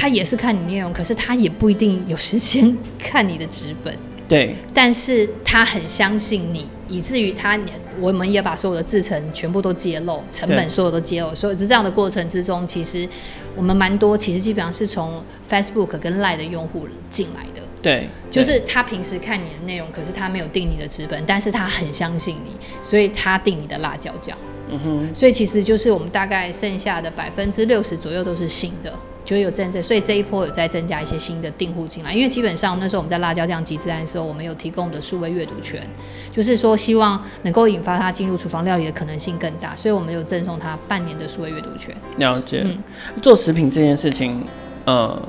[0.00, 3.92] 他也是看你内容，可是他也不一定有时间看你的纸本。
[4.28, 7.58] 对，但是他很相信你，以至于他，
[7.98, 13.08] 我们也把所有的制成全部都揭露，成本所有都揭露，所以在这样的过程之中，其实
[13.56, 17.66] 我们蛮多，其实基本上是从 Facebook 跟 Line 的用户进来的。
[17.82, 24.38] 对，就是他平时看你的内容，可是他没有定你的纸本，但是他很相信你，所以他定你的辣椒酱。
[24.70, 28.92] 嗯哼，所以其实就是我们大概剩下的百分之六十左右都是新的。
[29.28, 32.14] 就有增增，所以这一波有在增加一些新的订户进来。
[32.14, 35.86] 因为基本上那时候我们在辣椒酱集资案的时候，我们有提供的数位阅读权，
[36.32, 41.94] 就是说希望能够引发他进入厨房料理的可能性更大，所以我们有赠送他半年的数位阅读权。
[42.16, 42.62] 了解。
[42.64, 42.78] 嗯，
[43.20, 44.42] 做食品这件事情，
[44.86, 45.20] 呃，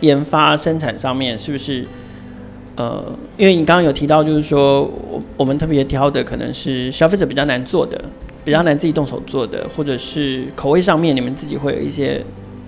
[0.00, 1.86] 研发生产上面是不是
[2.74, 3.04] 呃，
[3.36, 8.04] 因为你刚刚有提到，就是说我我们特别挑的可能是消费者比较难做的，
[8.44, 12.20] 比较难自己动手做的，或者是口味上面你们自己会有一些。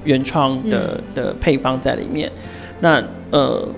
[0.05, 2.31] 原创的的配方在里面。
[2.81, 3.69] 那呃，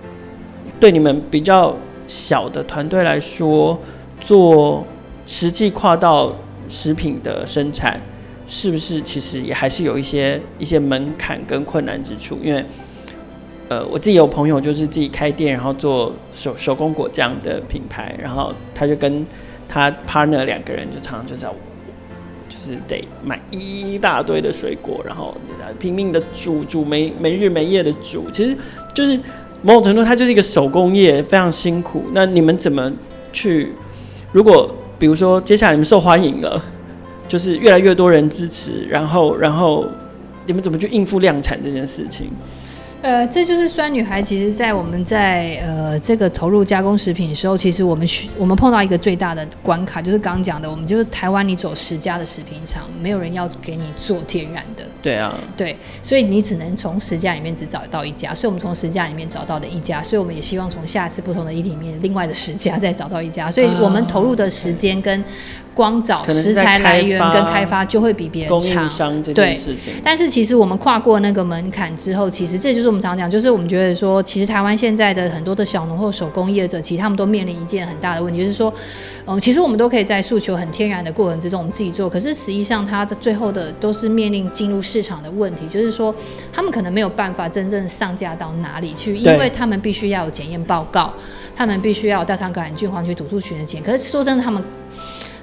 [0.78, 1.76] 对你们比较
[2.08, 3.78] 小的团队来说，
[4.20, 4.86] 做
[5.26, 6.34] 实际跨到
[6.68, 8.00] 食品的生产，
[8.46, 12.38] 是不是其实也还是有一些一些门槛跟困难之处？
[12.42, 12.64] 因为
[13.68, 19.26] 呃，我自己有朋友就是自己开店，然后做手手工果酱的品牌，然后他就跟
[19.68, 21.54] 他 partner 两个人就常常就是要
[22.62, 25.36] 是得买一大堆的水果，然后
[25.78, 28.56] 拼命的煮煮没没日没夜的煮，其实
[28.94, 29.18] 就是
[29.62, 32.04] 某种程度它就是一个手工业，非常辛苦。
[32.12, 32.92] 那你们怎么
[33.32, 33.72] 去？
[34.30, 36.62] 如果比如说接下来你们受欢迎了，
[37.28, 39.84] 就是越来越多人支持，然后然后
[40.46, 42.30] 你们怎么去应付量产这件事情？
[43.02, 44.22] 呃，这就是酸女孩。
[44.22, 54.84] 其实，在我们在呃这个投入加工食品的时候，其实我们需我们碰到一个最大的关卡，就是刚刚讲的，我们就是台湾，你走十家的食品厂，没有人要给你做天然的。
[55.02, 58.32] 对啊，对，所以你只能从十家里面只找到一家。
[58.32, 63.50] 所以我们从十家里面找到了一家，所以我们也希望从下次不同的议题里面，另外的十家再找到一家。
[63.50, 65.24] 所以我们投入的时间跟
[65.74, 68.88] 光找食材来源跟开发就会比别人长。
[69.34, 69.58] 对，
[70.04, 72.92] 但是其实我们跨过那个门槛之后，其实这就是。
[72.92, 78.70] 我们常讲，就是我们觉得说，其实台湾现在的很多的小农或手工业者，其实他们都面临一件很大的问题，就是说，
[79.24, 86.14] 嗯，其实我们都可以在诉求很天然的过程之中，我们自己做，可是实际上，它的最后的都是面临进入市场的问题，就是说，
[86.52, 91.10] 他们可能没有办法真正上架到哪里去，因为他们必须要有检验报告，
[91.56, 94.62] 他们必须要有大肠杆菌黄曲毒素群的检验，可是说真的，他们。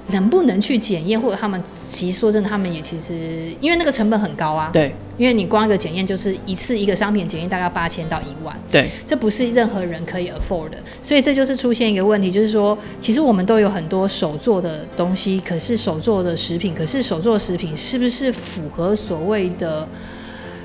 [0.08, 3.14] 能不能去检验，或者他们其实说真的，他们也其实
[3.60, 4.70] 因为那个成本很高啊。
[4.72, 8.58] 对，因为你光一个检验就是一次一个商品检验大概八千到一万。
[8.70, 19.86] 对，这不是任何人可以 afford 的，所以这就是出现一个问题，就是说，其实我们都有很多手做的东西，可是手做的食品，可是手做的食品是不是符合所谓的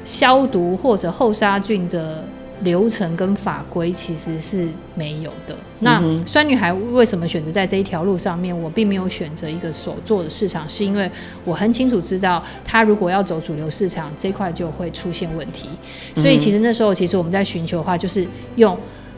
[0.04, 2.24] 消毒或者后杀菌的？
[2.62, 5.56] 流程跟法规其实是没有的。
[5.80, 8.58] 那酸女孩为什么选择在这一条路上面？
[8.58, 11.10] 我并没有选择一个手做的市场，是因为
[11.44, 15.70] 我很清楚知道，她如果要走主流市场，这块就会出现问题。
[16.15, 18.78] 所以其实那时候，其实我们在寻求的话，就是用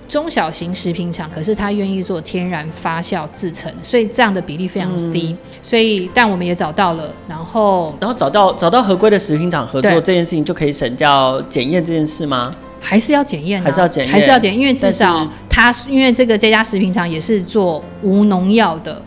[0.10, 5.36] 中小型食品厂，可是他愿意做天然发酵制成，所以这样的比例非常低。
[5.62, 12.56] 所以，但我们也找到了，然后然后找到找到合规的食品厂合作这件事情，就可以省掉检验这件事吗？
[12.80, 19.02] 还是要检验，还是要检验，还是要检验，因为至少它，因为这个这家食品厂也是做无农药的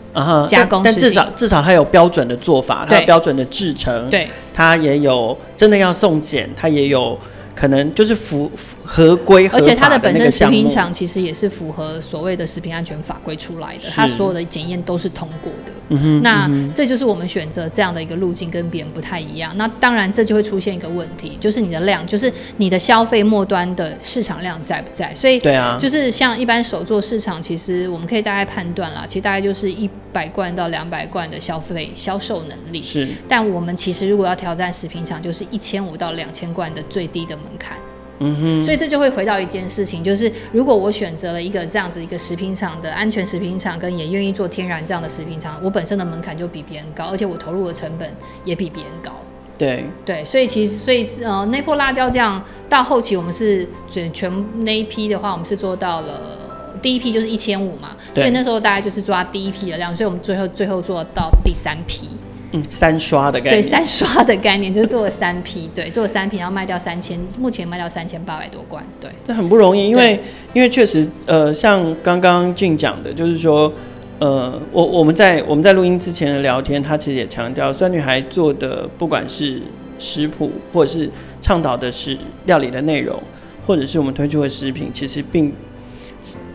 [0.47, 7.17] 加工食品，但至少至少它有标准的做法，它有标准的制成，对，它也有真的要送检，它也有。
[7.55, 8.49] 可能就是符
[8.83, 15.71] 合规，而且它的本身食品厂其实也是符合所谓的食品安全法规出来的，它所有的检验都是通过的。
[15.89, 19.53] 嗯哼，那这就是我们选择这样的一个路径，跟别人不太一样。
[19.57, 25.13] 那当然，这就会出现一个问题，就是你的量，就是你的消费末端的市场量在不在？
[25.13, 32.81] 所以，对啊，就是像一般手做市场，其实我们可以大概判断啦，其实大概就是一百罐到两百罐的消费销售能力。
[32.81, 37.37] 是，但我们其实如果要挑战食品厂，就是一千五到两千罐的最低的。
[37.41, 37.77] 门槛，
[38.19, 48.09] 嗯哼，所以这就会回到一件事情，就是如果我选择了一个这样子一个食品厂的安全食品厂，跟也愿意做天然这样的食品厂，我本身的门槛就比别人高，而且我投入的成本
[48.45, 49.11] 也比别人高。
[49.57, 56.49] 对对，所以其实所以呃，那波辣椒酱到后期我们是全全那一批的话，我们是做到了
[56.81, 62.09] 第一批就是一千五嘛，所以那时候大概就是抓第一批的量，所以我们最后最后做到第三批。
[62.53, 63.61] 嗯，三刷的概念。
[63.61, 69.09] 对，三刷的概念就是做了三批，对，做了三批，然后卖掉三千，目前卖掉三千八百多罐，对。
[69.25, 70.19] 这很不容易，因为
[70.53, 73.71] 因为确实，呃，像刚刚俊讲的，就是说，
[74.19, 79.61] 呃，我我们在我们在录音之前的聊天，他其实也强调，酸女孩做的不管是
[79.97, 81.09] 食谱，或者是
[81.39, 83.17] 倡导的是料理的内容，
[83.65, 85.53] 或者是我们推出的食品，其实并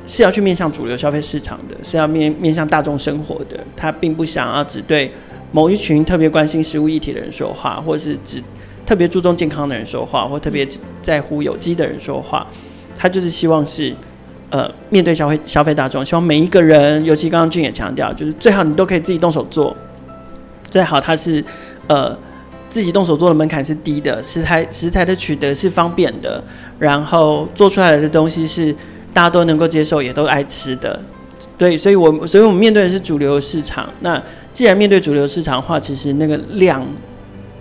[0.06, 5.10] 是要去面向主流消费市场的，是要面面向大众生活的，他并不想要只对。
[5.56, 8.42] 某一群特别关心食物议题的人说话，或是只
[8.84, 10.68] 特别注重健康的人说话，或特别
[11.02, 12.46] 在乎有机的人说话，
[12.94, 13.90] 他就是希望是
[14.50, 19.74] 呃面对消费消费大众，希望每一个人，尤其刚刚俊也强调，就是最好你都可以自己动手做，
[20.70, 21.42] 最好他是
[21.86, 22.14] 呃
[22.68, 26.44] 自己动手做的门槛是低的，食材食材的取得是方便的，
[26.78, 28.70] 然后做出来的东西是
[29.14, 31.00] 大家都能够接受，也都爱吃的。
[31.56, 33.88] 对，所以我所以我们面对的是主流市场。
[34.00, 34.22] 那
[34.56, 36.82] 既然面对主流市场的话，其实那个量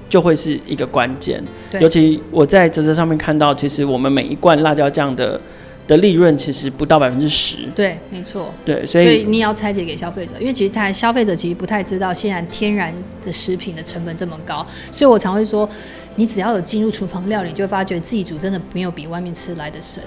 [0.07, 1.43] 就会是一个关键。
[1.81, 5.37] 尤其我在泽泽上面看到，其实我们每一罐辣椒酱的
[5.85, 7.57] 的利润其实不到百分之十。
[7.75, 8.53] 对，没错。
[8.63, 12.93] 对，所以，所以你要拆解给消费者，因为其实他消费者其实不太知道，现在天然
[13.25, 15.69] 的食品的成本这么高，所以我常会说，
[16.15, 20.01] 你只要有进入厨房料理，就会发觉自己煮真的没有比外面吃来的省。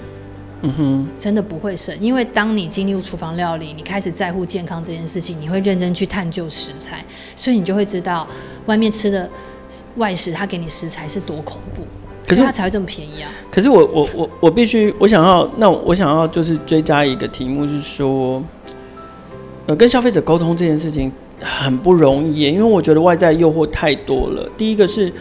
[0.61, 7.03] 嗯哼，真的不会省，因为当你进入厨房料理，你开始在乎健康这件事情，你会认真去探究食材，
[7.35, 8.27] 所以你就会知道
[8.65, 9.29] 外面吃的
[9.95, 11.83] 外食，他给你食材是多恐怖。
[12.27, 13.31] 可是它才会这么便宜啊！
[13.49, 18.43] 可是我我我我必须，我想要那我想要就是追加一个题目，是说，
[19.65, 24.47] 呃，跟消费者沟通这件事情很不容易，因为我觉得外在诱惑太多了。
[24.55, 25.11] 第一个是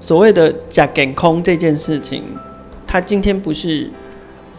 [0.00, 2.22] 所谓的假健空这件事情，
[2.86, 3.90] 他今天不是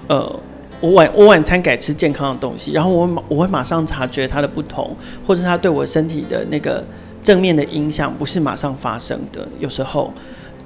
[0.07, 0.39] 呃，
[0.81, 6.83] 我晚我晚餐改吃健康的东西，然后我我会马上察觉它的不同，或者它对我身体的那个
[7.23, 10.13] 正面的影响，不是马上发生的，有时候。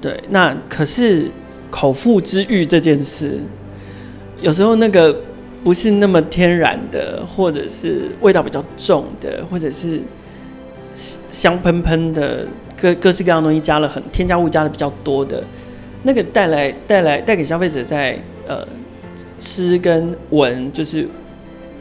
[0.02, 1.30] 对，那可是
[1.70, 3.38] 口腹之欲这件事，
[4.40, 5.14] 有时候那个
[5.62, 10.00] 不是那么天然的，或者是味道比较重的，或者是
[10.94, 12.46] 香喷喷的，
[12.80, 15.44] 各各式各样东西加了很添加物加的比较多的，
[16.04, 18.66] 那个带来带来带给消费者在呃
[19.38, 21.08] 吃跟闻，就是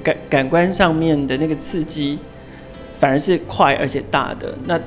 [0.03, 2.19] 感感官上面的那个刺激，
[2.99, 4.53] 反而是快而且大的。
[4.65, 4.79] 那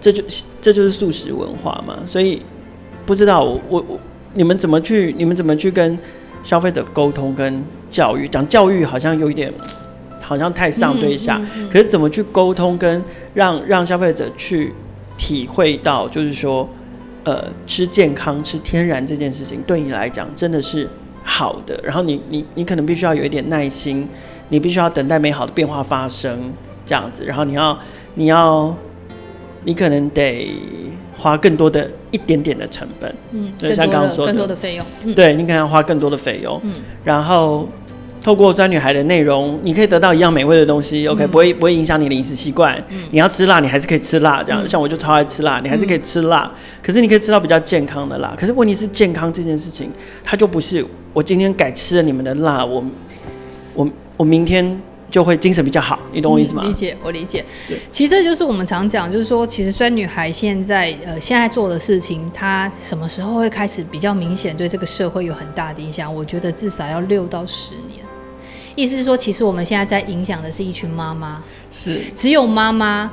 [0.00, 0.22] 这就
[0.60, 2.42] 这就是素食文化嘛，所以。
[3.06, 4.00] 不知道我我我
[4.34, 5.96] 你们怎么去你们怎么去跟
[6.42, 8.26] 消费者沟通跟教育？
[8.26, 9.48] 讲教育好像有一点
[10.20, 13.00] 好像太上对下，嗯嗯嗯、可是怎么去沟通跟
[13.32, 14.72] 让让消费者去
[15.16, 16.68] 体会到，就是说
[17.22, 20.88] 呃吃健康吃天然这件事情对你来讲真的是
[21.26, 24.08] 好的，然后你你你可能必须要有一点耐心，
[24.48, 26.52] 你必须要等待美好的变化发生
[26.86, 27.76] 这样子，然后你要
[28.14, 28.74] 你要
[29.64, 30.50] 你可能得。
[31.18, 37.66] 花更多的一点点的成本，嗯，就像刚刚说的，更多的费用，嗯、对，你可能要花更多的费用，嗯，然后
[38.26, 49.88] 透过酸女孩的内容，你可以得到一样美味的东西、嗯、，OK，不会不会影响你的饮食习惯，嗯，你要吃辣，你还是可以吃辣，这样，嗯、像我就超爱吃辣，你还是可以吃辣，嗯、可是你可以吃到比较健康的辣，可是问题是健康这件事情，
[50.24, 52.84] 它就不是我今天改吃了你们的辣，我
[53.74, 54.76] 我我明天。
[55.08, 56.62] 就会精神比较好，你懂我意思吗？
[56.64, 57.42] 嗯、理解，我理解。
[57.68, 66.12] 对，其实这就是我们常讲，就是说，其实酸女孩现在呃现在做的事情，她什么时候会开始比较明显对这个社会有很大的影响？
[66.12, 68.04] 我觉得至少要六到十年。
[68.76, 73.10] 意思是说，其实我们现在在影响的是一群妈妈，是只有妈妈。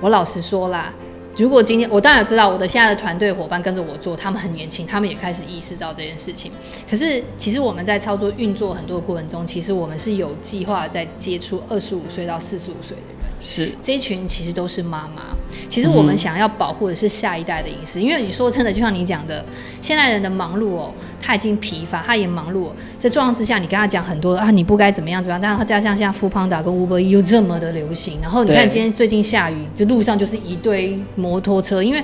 [0.00, 0.94] 我老实说啦。
[1.38, 6.50] 如果今天我当然知道我的现在的团队伙伴跟着我做，他们很年轻，他们也开始意识到这件事情。
[6.88, 13.25] 可是其实我们在操作运作很多的过程中，其实我们是有计划在接触二十五岁到四十五岁的人。
[13.38, 15.22] 是这一群其实都是妈妈。
[15.68, 19.44] 其实我们想要保护的是下一代的隐私，因为你说真的，就像你讲的，
[19.82, 22.70] 现代人的忙碌哦，他已经疲乏，他也忙碌。
[23.00, 25.40] 在状况之下，你跟他讲很多啊，你不该怎么样怎么样。
[25.40, 32.02] 但是他加上现在腹胖达跟 Uber 又这么的流行，然后你看今天最近下雨，就路上就是一堆摩托车，因为。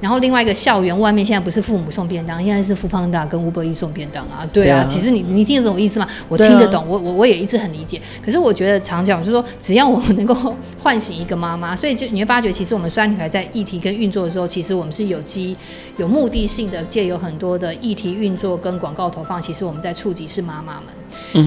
[0.00, 4.48] 然后另外一个校园外面现在不是父母送便当，现在是 Foodpanda 跟 Uber Eats 送便当啊。
[4.52, 6.06] 对啊，对啊，其实你你听得懂我意思吗？
[6.28, 8.00] 我听得懂，啊、我我我也一直很理解。
[8.24, 15.56] 可是我觉得长讲就是说，只要我们能够唤醒一个妈妈， 所以就你会发觉，其实我们酸女孩在议题跟运作的时候，其实我们是有机、
[15.96, 20.84] 有目的性的，借由很多的议题运作跟广告投放，其实我们在触及是妈妈们。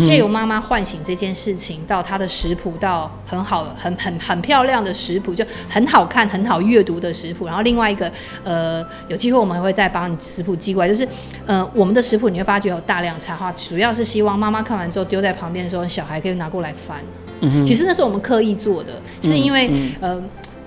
[0.03, 7.45] 借由妈妈唤醒这件事情，到她的食谱，到很好、很很很漂亮的食谱，就很好看、很好阅读的食谱。
[7.45, 8.11] 然后另外一个，
[8.43, 10.89] 呃，有机会我们会再帮你食谱寄过来。
[10.89, 11.07] 就是，
[11.45, 16.97] 呃，我们的食谱你会发觉有大量插画，主要是希望妈妈看完之后丢在旁边的时候，小孩可以拿过来翻。
[17.41, 17.65] 嗯哼。
[17.65, 20.21] 其实那是我们刻意做的，是因为，呃，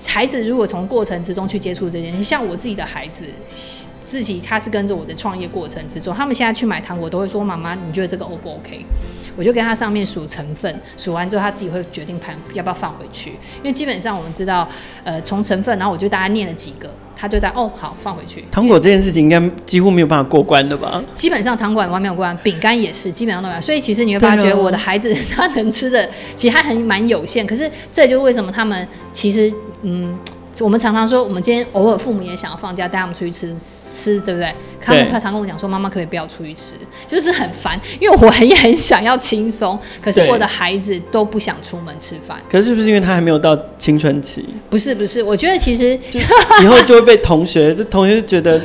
[0.06, 3.22] 孩子如果从过程之中去接触这件事，像我自己的孩子。
[4.14, 8.86] 自己他是跟着我的创业过程之中，他们现在去买糖果都会说：“妈妈，你觉得这个 O 不 OK？”
[9.34, 13.30] 我就跟他上面数成分，数完之后他自己会决定盘要不要放回去。
[13.30, 14.68] 因为基本上我们知道，
[15.02, 18.44] 呃，从成分，然后我就大概念了几个，他就在哦好放回去。
[18.52, 21.02] 糖果这件事情应该几乎没有办法过关的吧？
[21.16, 23.60] 基本上糖果完没有过关，饼干也是基本上都没有。
[23.60, 27.44] 所以其实你会发觉我的孩子 他能吃的其实他很蛮有限。
[27.44, 30.16] 可是这就是为什么他们其实嗯。
[30.60, 34.54] 我们常常说，我们今天偶尔父母也想要放假，带他们出去吃吃，对不对？
[34.80, 36.74] 他们常常跟我讲说，妈妈可不可以不要出去吃？
[37.06, 42.38] 就是很烦，因为我也很想要轻松，可是我的孩子都不想出门吃饭。
[42.50, 44.44] 可是是不是因为他还没有到青春期？
[44.70, 45.98] 不是不是，我觉得其实
[46.62, 48.60] 以后就会被同学，这同学就觉得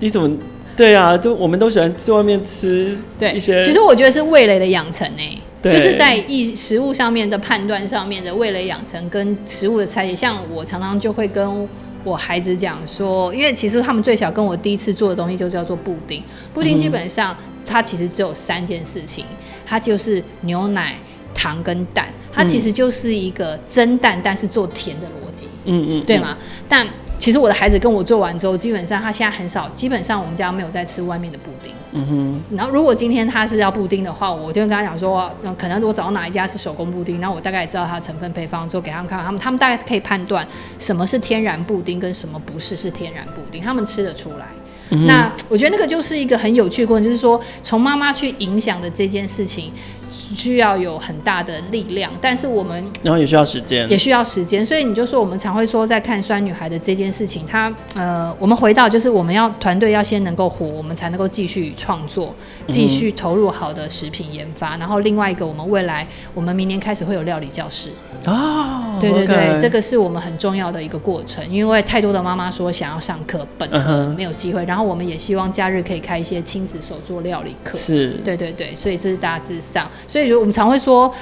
[0.00, 0.30] 你怎么
[0.76, 1.16] 对啊？
[1.16, 3.62] 就我们都喜欢在外面吃对一些。
[3.62, 5.38] 其实我觉得是味蕾的养成呢、欸。
[5.62, 5.72] 对。
[5.72, 11.68] 就是在意食物上面的判断上面的味蕾养成跟食物的拆解，像我常常就会跟
[12.02, 16.22] 我孩子讲说，因为其实他们最小跟我第一次做的东西就叫做布丁，
[16.54, 17.36] 布丁基本上
[17.66, 19.24] 它其实只有三件事情，
[19.66, 20.94] 它就是牛奶、
[21.34, 26.38] 糖跟蛋，它其实就是一个蒸蛋，但是做甜的逻辑，嗯嗯，对吗？
[26.66, 26.86] 但
[27.20, 31.72] 其实我的孩子跟我做完之后，基本上他现在很少，基本上我们家没有在吃外面的布丁。
[31.92, 32.56] 嗯哼。
[32.56, 40.44] 然后如果今天他是要布丁的话，我就会跟他讲说，那可能我找到哪一家是手工布丁，然后我大概也知道它的成分配方，之后给他们看，他们他们大概可以判断
[40.78, 44.46] 什么是天然布丁跟什么不是是天然布丁，他们吃得出来。
[44.92, 49.70] 嗯、那我觉得那个就是一个很有趣的过程，就是说从妈妈去影响的这件事情。
[50.34, 54.64] 需要有很大的力量，但是我们然后也需要时间，也需要时间。
[54.64, 62.34] 所以你就说，我们常会说，在看酸女孩的这件事情，她呃，我们回到就是我们要团队要先能够活，我们才能够继续创作，
[62.68, 64.76] 继续投入好的食品研发。
[64.76, 67.90] 嗯、然后另外一个，我们未来我们明年开始会有料理教室
[68.26, 69.60] 哦，对对对，okay.
[69.60, 80.19] 这个是我们很重要的一个过程，因为太多的妈妈说想要上课，本科没有机会、嗯，然后我们也希望假日可以开一些亲子手做料理课，是，对对对，所以这是大致上，所以。
[80.26, 81.12] 所以，我们常会说，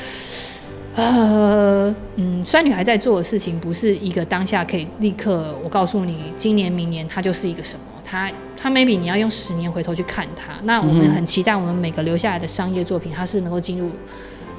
[0.97, 7.83] 呃，嗯，酸女孩在做的事情，不是一个当下可以立刻，我告诉你，今年、明年，它就是一个什么？
[8.05, 10.55] 它，它 maybe 你要用十年回头去看它。
[10.65, 13.91] 那我们很期待，我们每个留下来的商业作品，它是能够进入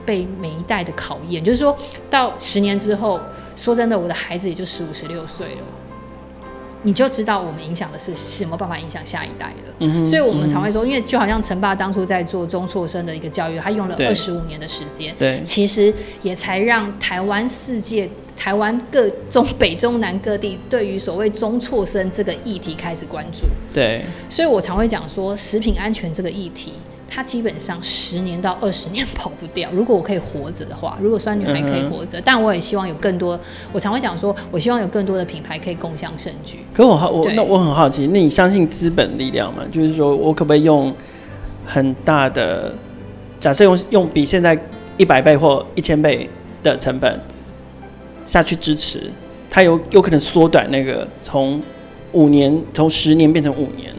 [0.05, 1.43] 被每一代的考验。
[1.43, 1.77] 就是说
[2.09, 3.19] 到十年之后，
[3.55, 5.61] 说真的，我的孩子也就十五、十六岁了。
[6.83, 26.73] 你就知道我们影响的是是没有办法影响下一代了，嗯，所以我们常会说，因为就好像陈爸当初在做中辍生的一个教育，他用了二十五年的时间，对，其实也才让台湾世界、台湾各中北中南各地对于所谓中辍生这个议题开始关注，对，所以我常会讲说，食品安全这个议题。
[27.09, 29.69] 他基本上十年到二十年跑不掉。
[29.73, 33.39] 如果我可以活着的话，如果酸女孩可以活着，嗯，但我也希望有更多。
[33.73, 36.59] 我常会讲说，我希望有更多的品牌可以共享盛举。
[36.73, 39.63] 可我好，我那我很好奇，那你相信资本力量吗？
[39.71, 40.93] 就是说我可不可以用
[41.65, 42.73] 很大的，
[43.39, 44.57] 假设用用比现在
[44.97, 46.29] 一百倍或一千倍
[46.61, 47.19] 的成本
[48.25, 49.11] 下去支持，
[49.49, 51.61] 它有有可能缩短那个从
[52.11, 53.93] 五年从十年变成五年。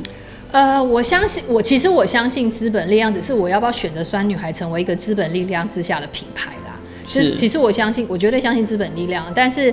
[0.52, 6.78] 呃，我相信，我其实我相信资本力量，只是我要不要选择酸女孩成为一个资本力量之下的品牌啦。
[7.06, 9.72] 是，其实我相信，我绝对相信资本力量，但是。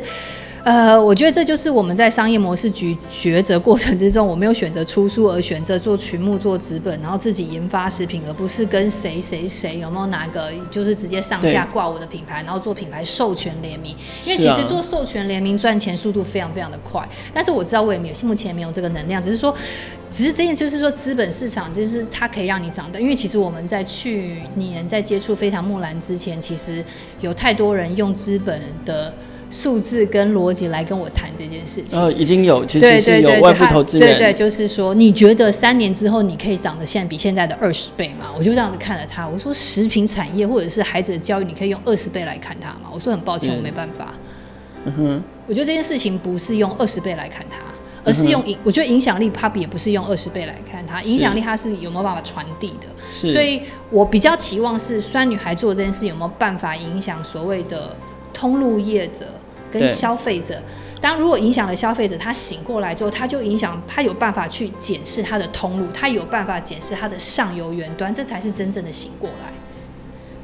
[0.63, 13.95] 呃，我觉得这就是我们在商业模式局抉择过程之中，我没有选择出书，而选择做群目、做纸本，然后自己研发食品，而不是跟谁谁谁有没有哪个就是直接上架挂我的品牌，然后做品牌授权联名。
[14.25, 19.55] 因为其实做授权联名赚钱速度非常非常的快，但是我知道我也没有目前没有这个能量，只是说，
[20.11, 26.83] 只是这件就是说资本市场就是它可以让你长大，因为其实我们在去年在接触非常木兰之前，其实
[27.21, 29.13] 有太多人用资本的。
[29.49, 38.25] 数字跟逻辑来跟我谈这件事情，呃，已经有，其实是有外部投资人，对，对对，就是说，你觉得三年之后你可以长得现在比现在的二十倍吗？
[38.37, 42.89] 我就这样子看了他，我说食品产业或者是孩子的教育，你可以用二十倍来看它吗？
[42.93, 44.13] 我说很抱歉，我没办法。
[44.85, 47.59] 嗯哼，我觉得这件事情不是用二十倍来看它，
[48.03, 52.87] 而是用影，我觉得影响力它也不是用二十倍来看它，影响力它是有没有办法传递的。
[53.09, 57.95] 所以我比较期望是酸女孩做这件事有没有办法影响所谓的。
[58.37, 59.25] 通路业者
[59.71, 60.61] 跟消费者，
[61.01, 69.51] 当如果影响了消费者，他醒过来之后，他就影响他有办法去检视他的通路，他有办法检视他的上游源端，这才是真正的醒过来。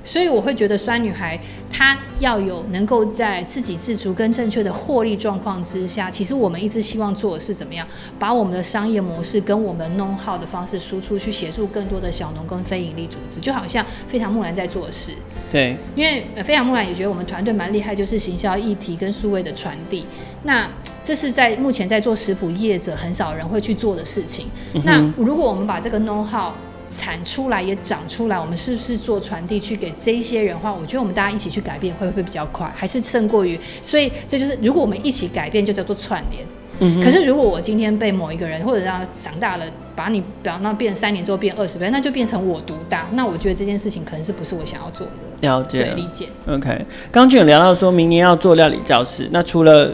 [0.03, 1.39] 所以我会觉得酸女孩
[1.71, 7.87] 她要有能够在自给自足跟正确的获利状况之下，其实我们一直希望做的是怎么样，
[8.19, 15.11] 把我们的商业模式跟我们 know-how 的方式输出去，协助更多的小农跟非营利组织，就好像非常木兰在做的事。
[15.51, 20.05] 对，因为非常木兰也觉得我们团队蛮厉害，就是行销议题跟数位的传递。
[20.43, 20.69] 那
[21.03, 24.47] 这是在目前在做食谱业者很少人会去做的事情。
[24.73, 26.51] 嗯、那如果我们把这个 know-how
[26.89, 30.73] 产出来也长出来，我们是不是做传递去给这些人的话？
[30.73, 32.71] 我觉得我们大家一起去改变会不会比较快？
[32.75, 33.59] 还是胜过于？
[33.81, 36.45] 所以这就是如果我们一起改变，就叫做串联。
[36.79, 37.01] 嗯。
[37.01, 39.65] 可是如果我今天被某一个人或者让他长大了，
[39.95, 43.07] 把你比方那变三年之后变二十倍，那就变成我独大。
[43.13, 45.13] 那我觉得这件事情可能是不是我想要做的？
[45.41, 46.27] 了解，对，理解。
[46.47, 49.91] OK，刚就有聊到说明年要做料理教室，那除了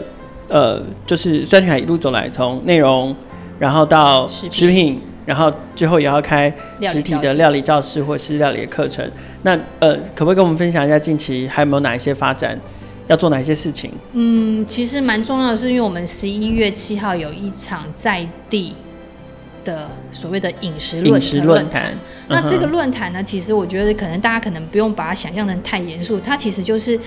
[0.48, 3.14] 呃，就是酸女孩一路走来，从内容
[3.58, 5.00] 然后到食品。
[5.30, 6.52] 然后最后也要开
[6.82, 9.08] 实体的料理教室或是料理的课程。
[9.42, 12.58] 那呃，可不可以跟我们分享一下近期还有没有哪一些发展，
[13.06, 13.92] 要做哪一些事情？
[14.12, 18.74] 嗯，其实蛮重要的是，因为我们十一月七号有一场在地
[19.64, 21.94] 的所谓的饮食论坛论坛。
[22.26, 26.98] 那这个论坛呢，其实我觉得可能大家可能不用把它想象成太严肃，它其实就是。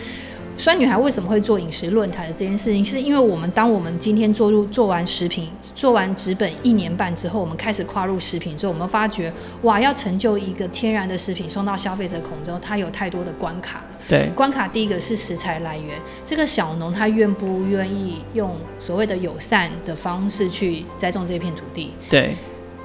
[0.55, 9.33] 酸女孩为什么会做饮食论坛的这件事情，是因为我们当我们今天做入做完食品，做完纸本一年半之后，我们开始跨入食品之后，我们发觉
[9.63, 13.81] 哇，要成就一个天然的食品送到消费者口中，它有太多的关卡。
[14.07, 21.91] 对，关卡第一个是食材来源，这个小农他愿不愿意用所谓的友善的方式去栽种这片土地？
[22.09, 22.35] 对。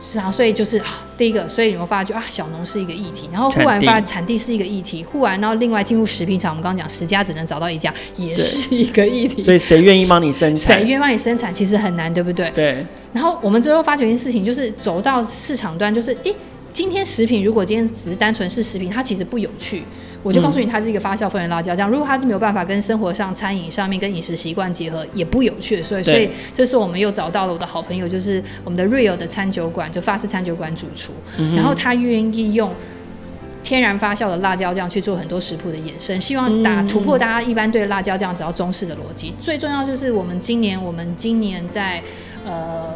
[0.00, 0.80] 是啊，所以就是
[1.16, 9.42] 第一个，所以你们发觉啊，小农是一个议题，然后忽然发产地是一个议题，忽然然后另外进入食品厂，我们刚刚讲十家只能找到一家，也是一个议题。
[9.44, 10.78] 所以谁愿意帮你生产？
[10.78, 11.52] 谁愿意帮你生产？
[11.52, 12.50] 其实很难，对不对？
[12.50, 12.86] 对。
[13.12, 16.34] 然后我们最后发觉一件事情，就是走到市场端，就是诶，
[16.72, 19.82] 今天食品如果今天只是单纯是食品，它其实不有趣。
[20.22, 21.88] 我就告诉你，它是一个发酵风味辣椒酱。
[21.88, 25.82] 如果它没有办法跟生活上、餐饮上面跟饮食习惯结合，也不有趣。
[25.82, 31.12] 所以，所以这是我们又找到了我的好朋友，就是我们的 Real 的餐酒馆，就法式餐酒馆主厨。
[31.38, 32.72] 嗯、然后他愿意用
[33.62, 39.34] 天然发酵的辣椒酱去做很多食谱的衍生，希望打突破大家一般对辣椒酱只要中式的逻辑。
[39.38, 42.02] 最重要就是我们今年，我们今年在
[42.44, 42.94] 呃。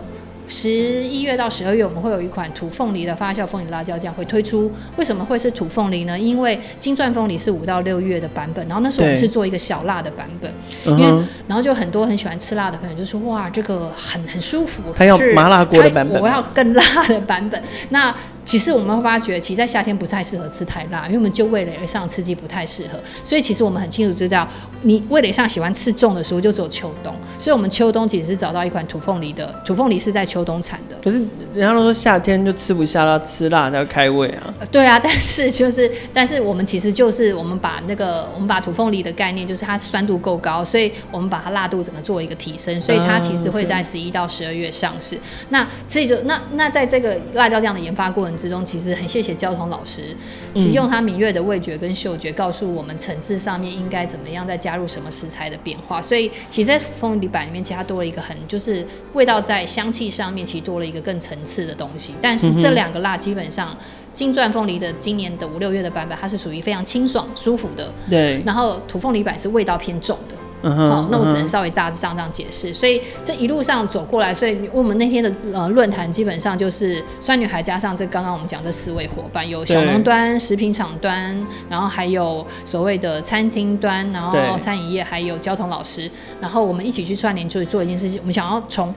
[0.53, 4.71] 十一月到十二月，我们会有一款土凤梨的发酵凤梨辣椒酱会推出。
[4.99, 6.19] 为什么会是土凤梨呢？
[6.19, 10.53] 因为金钻凤梨是五到六月的版本，然后那时候我们是做一个小辣的版本，
[10.85, 17.61] 因为然后就很多很喜欢吃辣的朋友就说哇，这个很很舒服，还有麻辣锅的版本，我要更辣的版本。
[17.89, 18.15] 那
[18.45, 22.99] 其实我们会发觉，其实在夏天不太适合吃太辣，因为我们就味蕾上刺激不太适合。
[23.25, 24.47] 所以其实我们很清楚知道，
[24.83, 27.15] 你味蕾上喜欢吃重的食物就只有秋冬。
[27.39, 30.97] 所以我们秋冬其实是找到一款土凤梨的，土凤梨是在秋冬产的。
[31.03, 31.19] 可是
[31.55, 34.53] 人家都说夏天就吃不下了，吃辣才要开胃啊。
[34.71, 45.17] 对啊，但是就是，但是我们其实就是我们把那个我们把土凤梨的概念，就是它酸度够高，所以我们把它辣度整个做一个提升，所以它其实会在十一到十二月上市。
[45.17, 50.15] 啊 okay、那这就那那在这个辣椒酱的研发过程之中，其实很谢谢交通老师，
[50.55, 56.01] 其实用他敏锐的味觉跟嗅觉，告诉我们层次上面应该怎么样再加入什么食材的变化。
[56.01, 62.13] 所以其实在凤梨板里面，其实它多了一个很就是味道在香气上面，其实多了一个更层次的东西。
[62.21, 63.77] 但是这两个辣基本上，
[64.15, 67.93] 金钻凤梨的今年的五六月的版本，它是属于非常清爽舒服的。
[68.09, 68.43] 对。
[68.45, 70.35] 然后土凤梨版是味道偏重的。
[70.63, 72.73] 嗯、好，那我只能稍微大致上这样解释。
[72.73, 81.37] 所以这一路上走过来，所以我们那天的呃论坛基本上就是酸女孩加上这刚刚我们讲这四位伙伴，有小农端、食品厂端，
[81.69, 86.11] 然后还有所谓的餐厅端，然后餐饮业，还有交通老师，
[86.41, 88.19] 然后我们一起去串联，就是做一件事情。
[88.21, 88.95] 我们想要从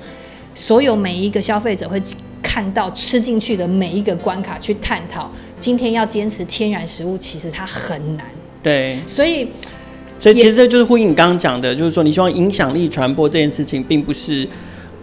[0.53, 2.01] 所有每一个消费者会
[2.43, 8.25] 看到吃进去的每一个关卡去探讨，今天要坚持天然食物，其实它很难。
[8.61, 9.49] 对，所以。
[10.25, 14.47] 所以其实这就是呼应你刚刚讲的，就是说你希望影响力传播这件事情，并不是，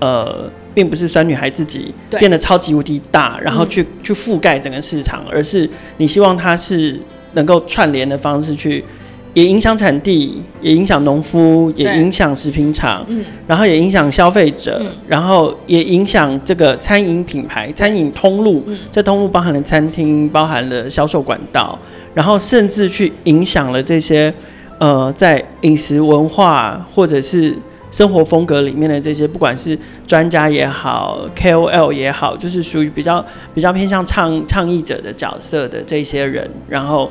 [0.00, 7.00] 呃，并不是酸女孩自己变得超级无敌大，然后去、嗯、去覆盖整个市场，而是你希望它是
[7.34, 8.84] 能够串联的方式去，
[9.32, 21.78] 也影响产地，也影响农夫，也影响食品厂，嗯，然后也影响消费者，嗯、然后也影响这个餐饮品牌、餐饮通路，嗯，这通路包含了餐厅，包含了销售管道，
[22.12, 24.34] 然后甚至去影响了这些。
[24.82, 27.56] 呃，在饮食文化或者是
[27.92, 29.78] 生活风格里面的这些，不管是
[30.08, 33.24] 专家也好，KOL 也好，就是属于比较
[33.54, 37.08] 比较偏向倡倡议者的角色的这些人，然后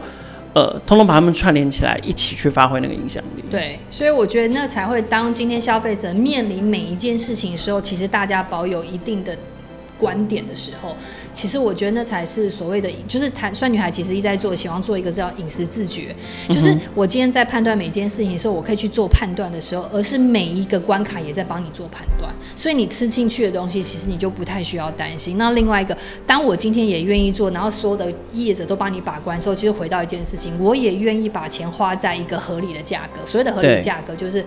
[0.54, 3.44] 呃，通通把他们串联起来，一起去发挥那个影响力。
[3.50, 9.34] 对，所以我觉得那才会当今天消费者面临每一件事情的时候，其实大家保有一定的。
[10.02, 10.96] 观点的时候，
[11.32, 16.16] 其实我觉得那才是所谓的，就是谈酸女孩其实一直在做，希望做一个叫饮食自觉，
[16.50, 25.38] 就是我今天在判断每件事情的时候，我可以去做判断的时候，而是每一个关卡也在帮你做判断，所以你吃进去的东西，其实你就不太需要担心。
[25.38, 25.96] 那另外一个，
[26.26, 33.22] 当我今天也愿意做，然后所有的业者都帮你把关的时候，其实回到一件事情，我也愿意把钱花在一个合理的价格。
[33.28, 34.44] 所谓的合理的价格，就是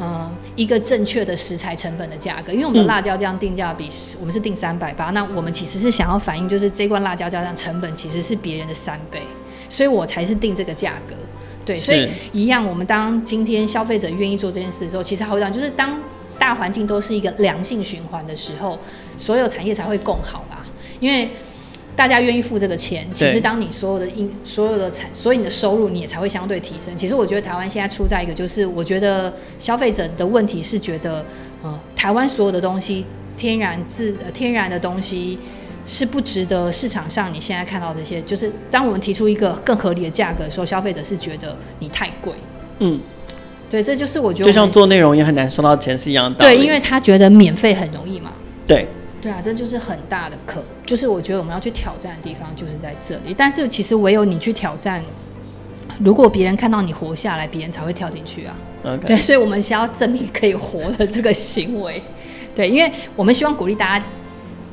[0.00, 2.52] 嗯，一个正确的食材成本的价格。
[2.52, 3.88] 因为我们的辣椒酱定价比
[4.20, 5.06] 我们是定三百八。
[5.10, 9.20] 那我们其实是想要反映，就是这罐辣椒酱酱成本其实是别人的三倍，
[9.68, 11.14] 所以我才是定这个价格。
[11.64, 16.00] 对，所以一样，我们当今天消费者愿意做这件事的时候，其实好讲，就是当
[16.38, 18.78] 大环境都是一个良性循环的时候，
[19.18, 20.64] 所有产业才会更好啦。
[21.00, 21.28] 因为
[21.98, 26.96] 大家愿意付这个钱，其实当你所有的应所有的产，所以你的收入你也才会相对提升。
[26.96, 31.26] 其实我觉得台湾现在出在一个，就是我觉得消费者的问题是觉得，
[31.64, 33.04] 嗯，台湾所有的东西。
[33.36, 35.38] 天然自呃天然的东西
[35.86, 42.32] 是不值得市场上你现在看到这些，就是当我们提出一个更合理的价格的时候，消费者是觉得你太贵。
[42.80, 42.98] 嗯，
[43.70, 46.40] 对，这就是我觉得我就像做内容也很难收到钱是一样的。
[46.40, 48.32] 对，因为他觉得免费很容易嘛。
[48.66, 48.88] 对，
[49.20, 53.34] 对啊，这就是很大的课，就是我觉得我们要去挑战的地方就是在这里。
[53.36, 55.02] 但是其实唯有你去挑战，
[56.00, 58.54] 如果别人看到你活下来，别人才会跳进去啊。
[59.04, 62.00] 对，所以我们想要证明可以活的这个行为，
[62.54, 64.04] 对，因为我们希望鼓励大家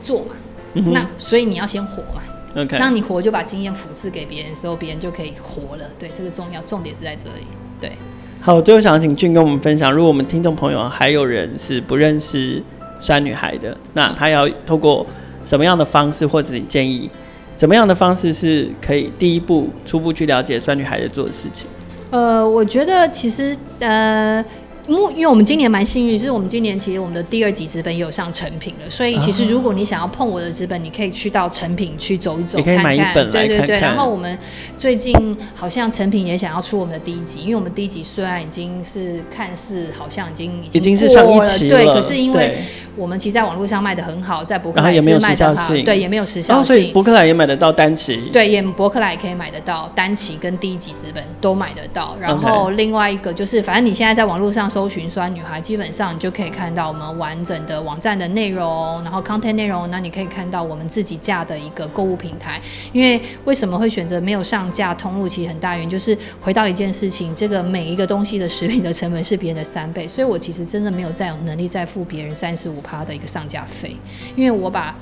[0.04, 0.36] 做嘛。
[0.76, 2.22] 嗯、那所以你要先活嘛。
[2.56, 5.86] OK，当你活就把经验复制给别人的时候，别人就可以活了。
[5.98, 7.46] 对，这个重要，重点是在这里。
[7.82, 7.92] 对，
[8.40, 12.62] 好，最后想请俊跟我们分享，如果我们听众朋友还有人是不认识
[13.00, 15.06] 酸女孩的，那他要透过
[15.44, 17.10] 什么样的方式，或者你建议
[17.56, 21.68] 怎么样的方式是可以第一步初步去了解酸女孩在做的事情？
[22.12, 24.44] 呃，我觉得其实呃。
[24.88, 33.32] 因因为我们今年蛮幸运，就是我们今年其实我们的第二级资本也有上成品了，所以其实如果你想要碰我的资本，你可以去到成品去走一走，看一看看。
[33.32, 33.80] 对对对。
[33.80, 34.38] 然后我们
[34.78, 35.14] 最近
[35.56, 42.58] 好像成品也想要出我们的第一集，因为我们第一集虽然已经是看似好像已经已经过了，了对，可是因为
[42.96, 46.66] 我们其实在网络上卖的很好，在博客来也是卖的好，对，也没有时效性。
[46.66, 52.16] 所以博客来也买得到单期，对，也博客来也可以买得到单期跟第一集资本都买得到。
[52.22, 62.62] 然后另外一个就是，反正你现在在网络上搜寻酸女孩，基本上你就可以看到我们完整的网站的内容，然后 content 内容，那你可以看到我们自己架的一个购物平台。
[62.92, 65.30] 因为为什么会选择没有上架通路？
[65.30, 73.96] 其实很大原因就是回到一件事情，这个每一个东西的食品的成本是别人的三倍，所以我其实真的没有再有能力再付别人三十五趴的一个上架费，
[74.36, 74.94] 因为我把。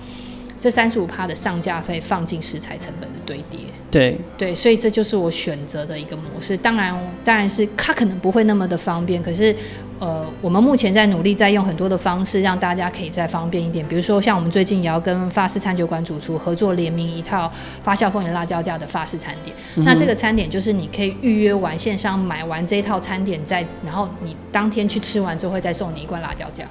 [0.64, 3.60] 这三十五趴的上架费放进食材成本的堆叠，
[3.92, 6.56] 对对，所以这就是我选择的一个模式。
[6.56, 9.54] 当然，当然是它可能不会那么的方便，可是，
[10.00, 13.86] 呃，我们目前在努力，在用很多的方式让大家可以再方便一点。
[13.90, 17.52] 比如说，像我们最近也要跟法式餐酒馆主厨合作联名一套
[17.84, 19.54] 发酵凤眼辣椒酱的法式餐点。
[19.76, 26.66] 嗯、那这个餐点就是你可以预约完线上买完这一套餐点，再然后你当天去吃完之后会再送你一罐辣椒酱。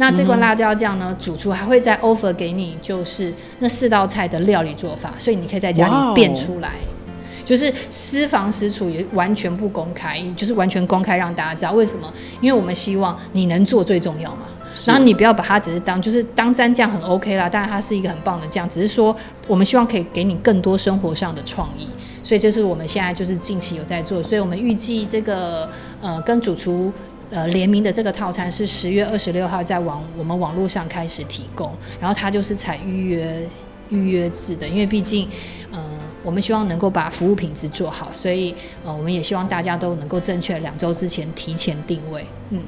[0.00, 1.14] 那这罐辣椒酱呢？
[1.20, 6.70] 主厨还会再 offer 给你，就是那四道菜的料理做法，所以你可以在家里变出来。
[7.44, 12.12] 就是私房私厨也完全不公开，就是完全公开让大家知道为什么？
[12.40, 14.46] 因为我们希望你能做最重要嘛。
[14.86, 21.88] 然后你不要把它只是当就是当蘸酱很 OK 啦，当然它是一个很棒的酱，只是说我们希望可以给你更多生活上的创意。
[22.22, 25.68] 所以这是我们现在就是近期有在做，所以我们预计这个
[26.00, 26.92] 呃跟主厨。
[27.30, 31.70] 呃，联名的这个套餐是十月二十六号在网我们网络上开始提供，
[32.00, 33.46] 然后它就是采预约
[33.90, 35.28] 预约制的，因为毕竟，
[35.70, 35.90] 嗯、呃，
[36.22, 42.24] 我们希望能够把服务品质做好，所以呃，我们也希望大家都能够正确两周之前提前定位。
[42.48, 42.60] 嗯，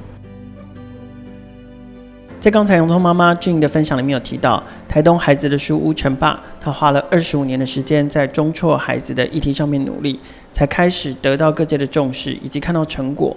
[2.39, 10.19] 在刚才洋葱妈妈 j 的分享里面有提到，台东孩子的书屋陈爸，他花了二十五年的时间在中辍孩子的议题上面努力，
[10.53, 13.35] 才开始得到各界的重视以及看到成果。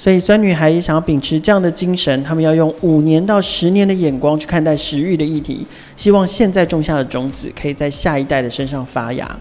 [0.00, 9.36] 所以，酸女孩也想要秉持这样的精神，他们要用五年到十年的眼光去看待食育的议题，希望现在种下的种子可以在下一代的身上发芽。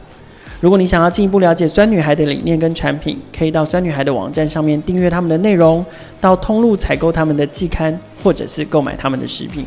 [0.60, 5.86] 如果你想要进一步了解酸女孩的理念跟产品，可以到酸女孩的网站上面订阅他们的内容，
[6.20, 9.64] 到通路采购他们的季刊，或者是购买他们的食品。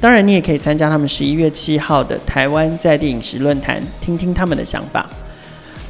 [0.00, 5.04] 当然，你也可以参加他们十一月七号的台湾在地饮食论坛，听听他们的想法。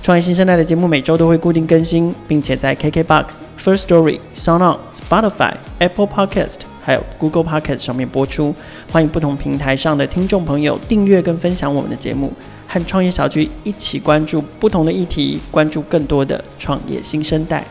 [0.08, 3.26] 创业新生代的节目每周都会固定更新，并且在 KKBOX、
[3.62, 8.54] First Story、SoundOn、Spotify、Apple Podcast 还有 Google Podcast 上面播出。
[8.90, 12.32] 欢迎不同平台上的听众朋友订阅跟分享我们的节目，
[12.66, 17.62] 和创业小聚一起关注不同的议题，关注更多的创业新生代。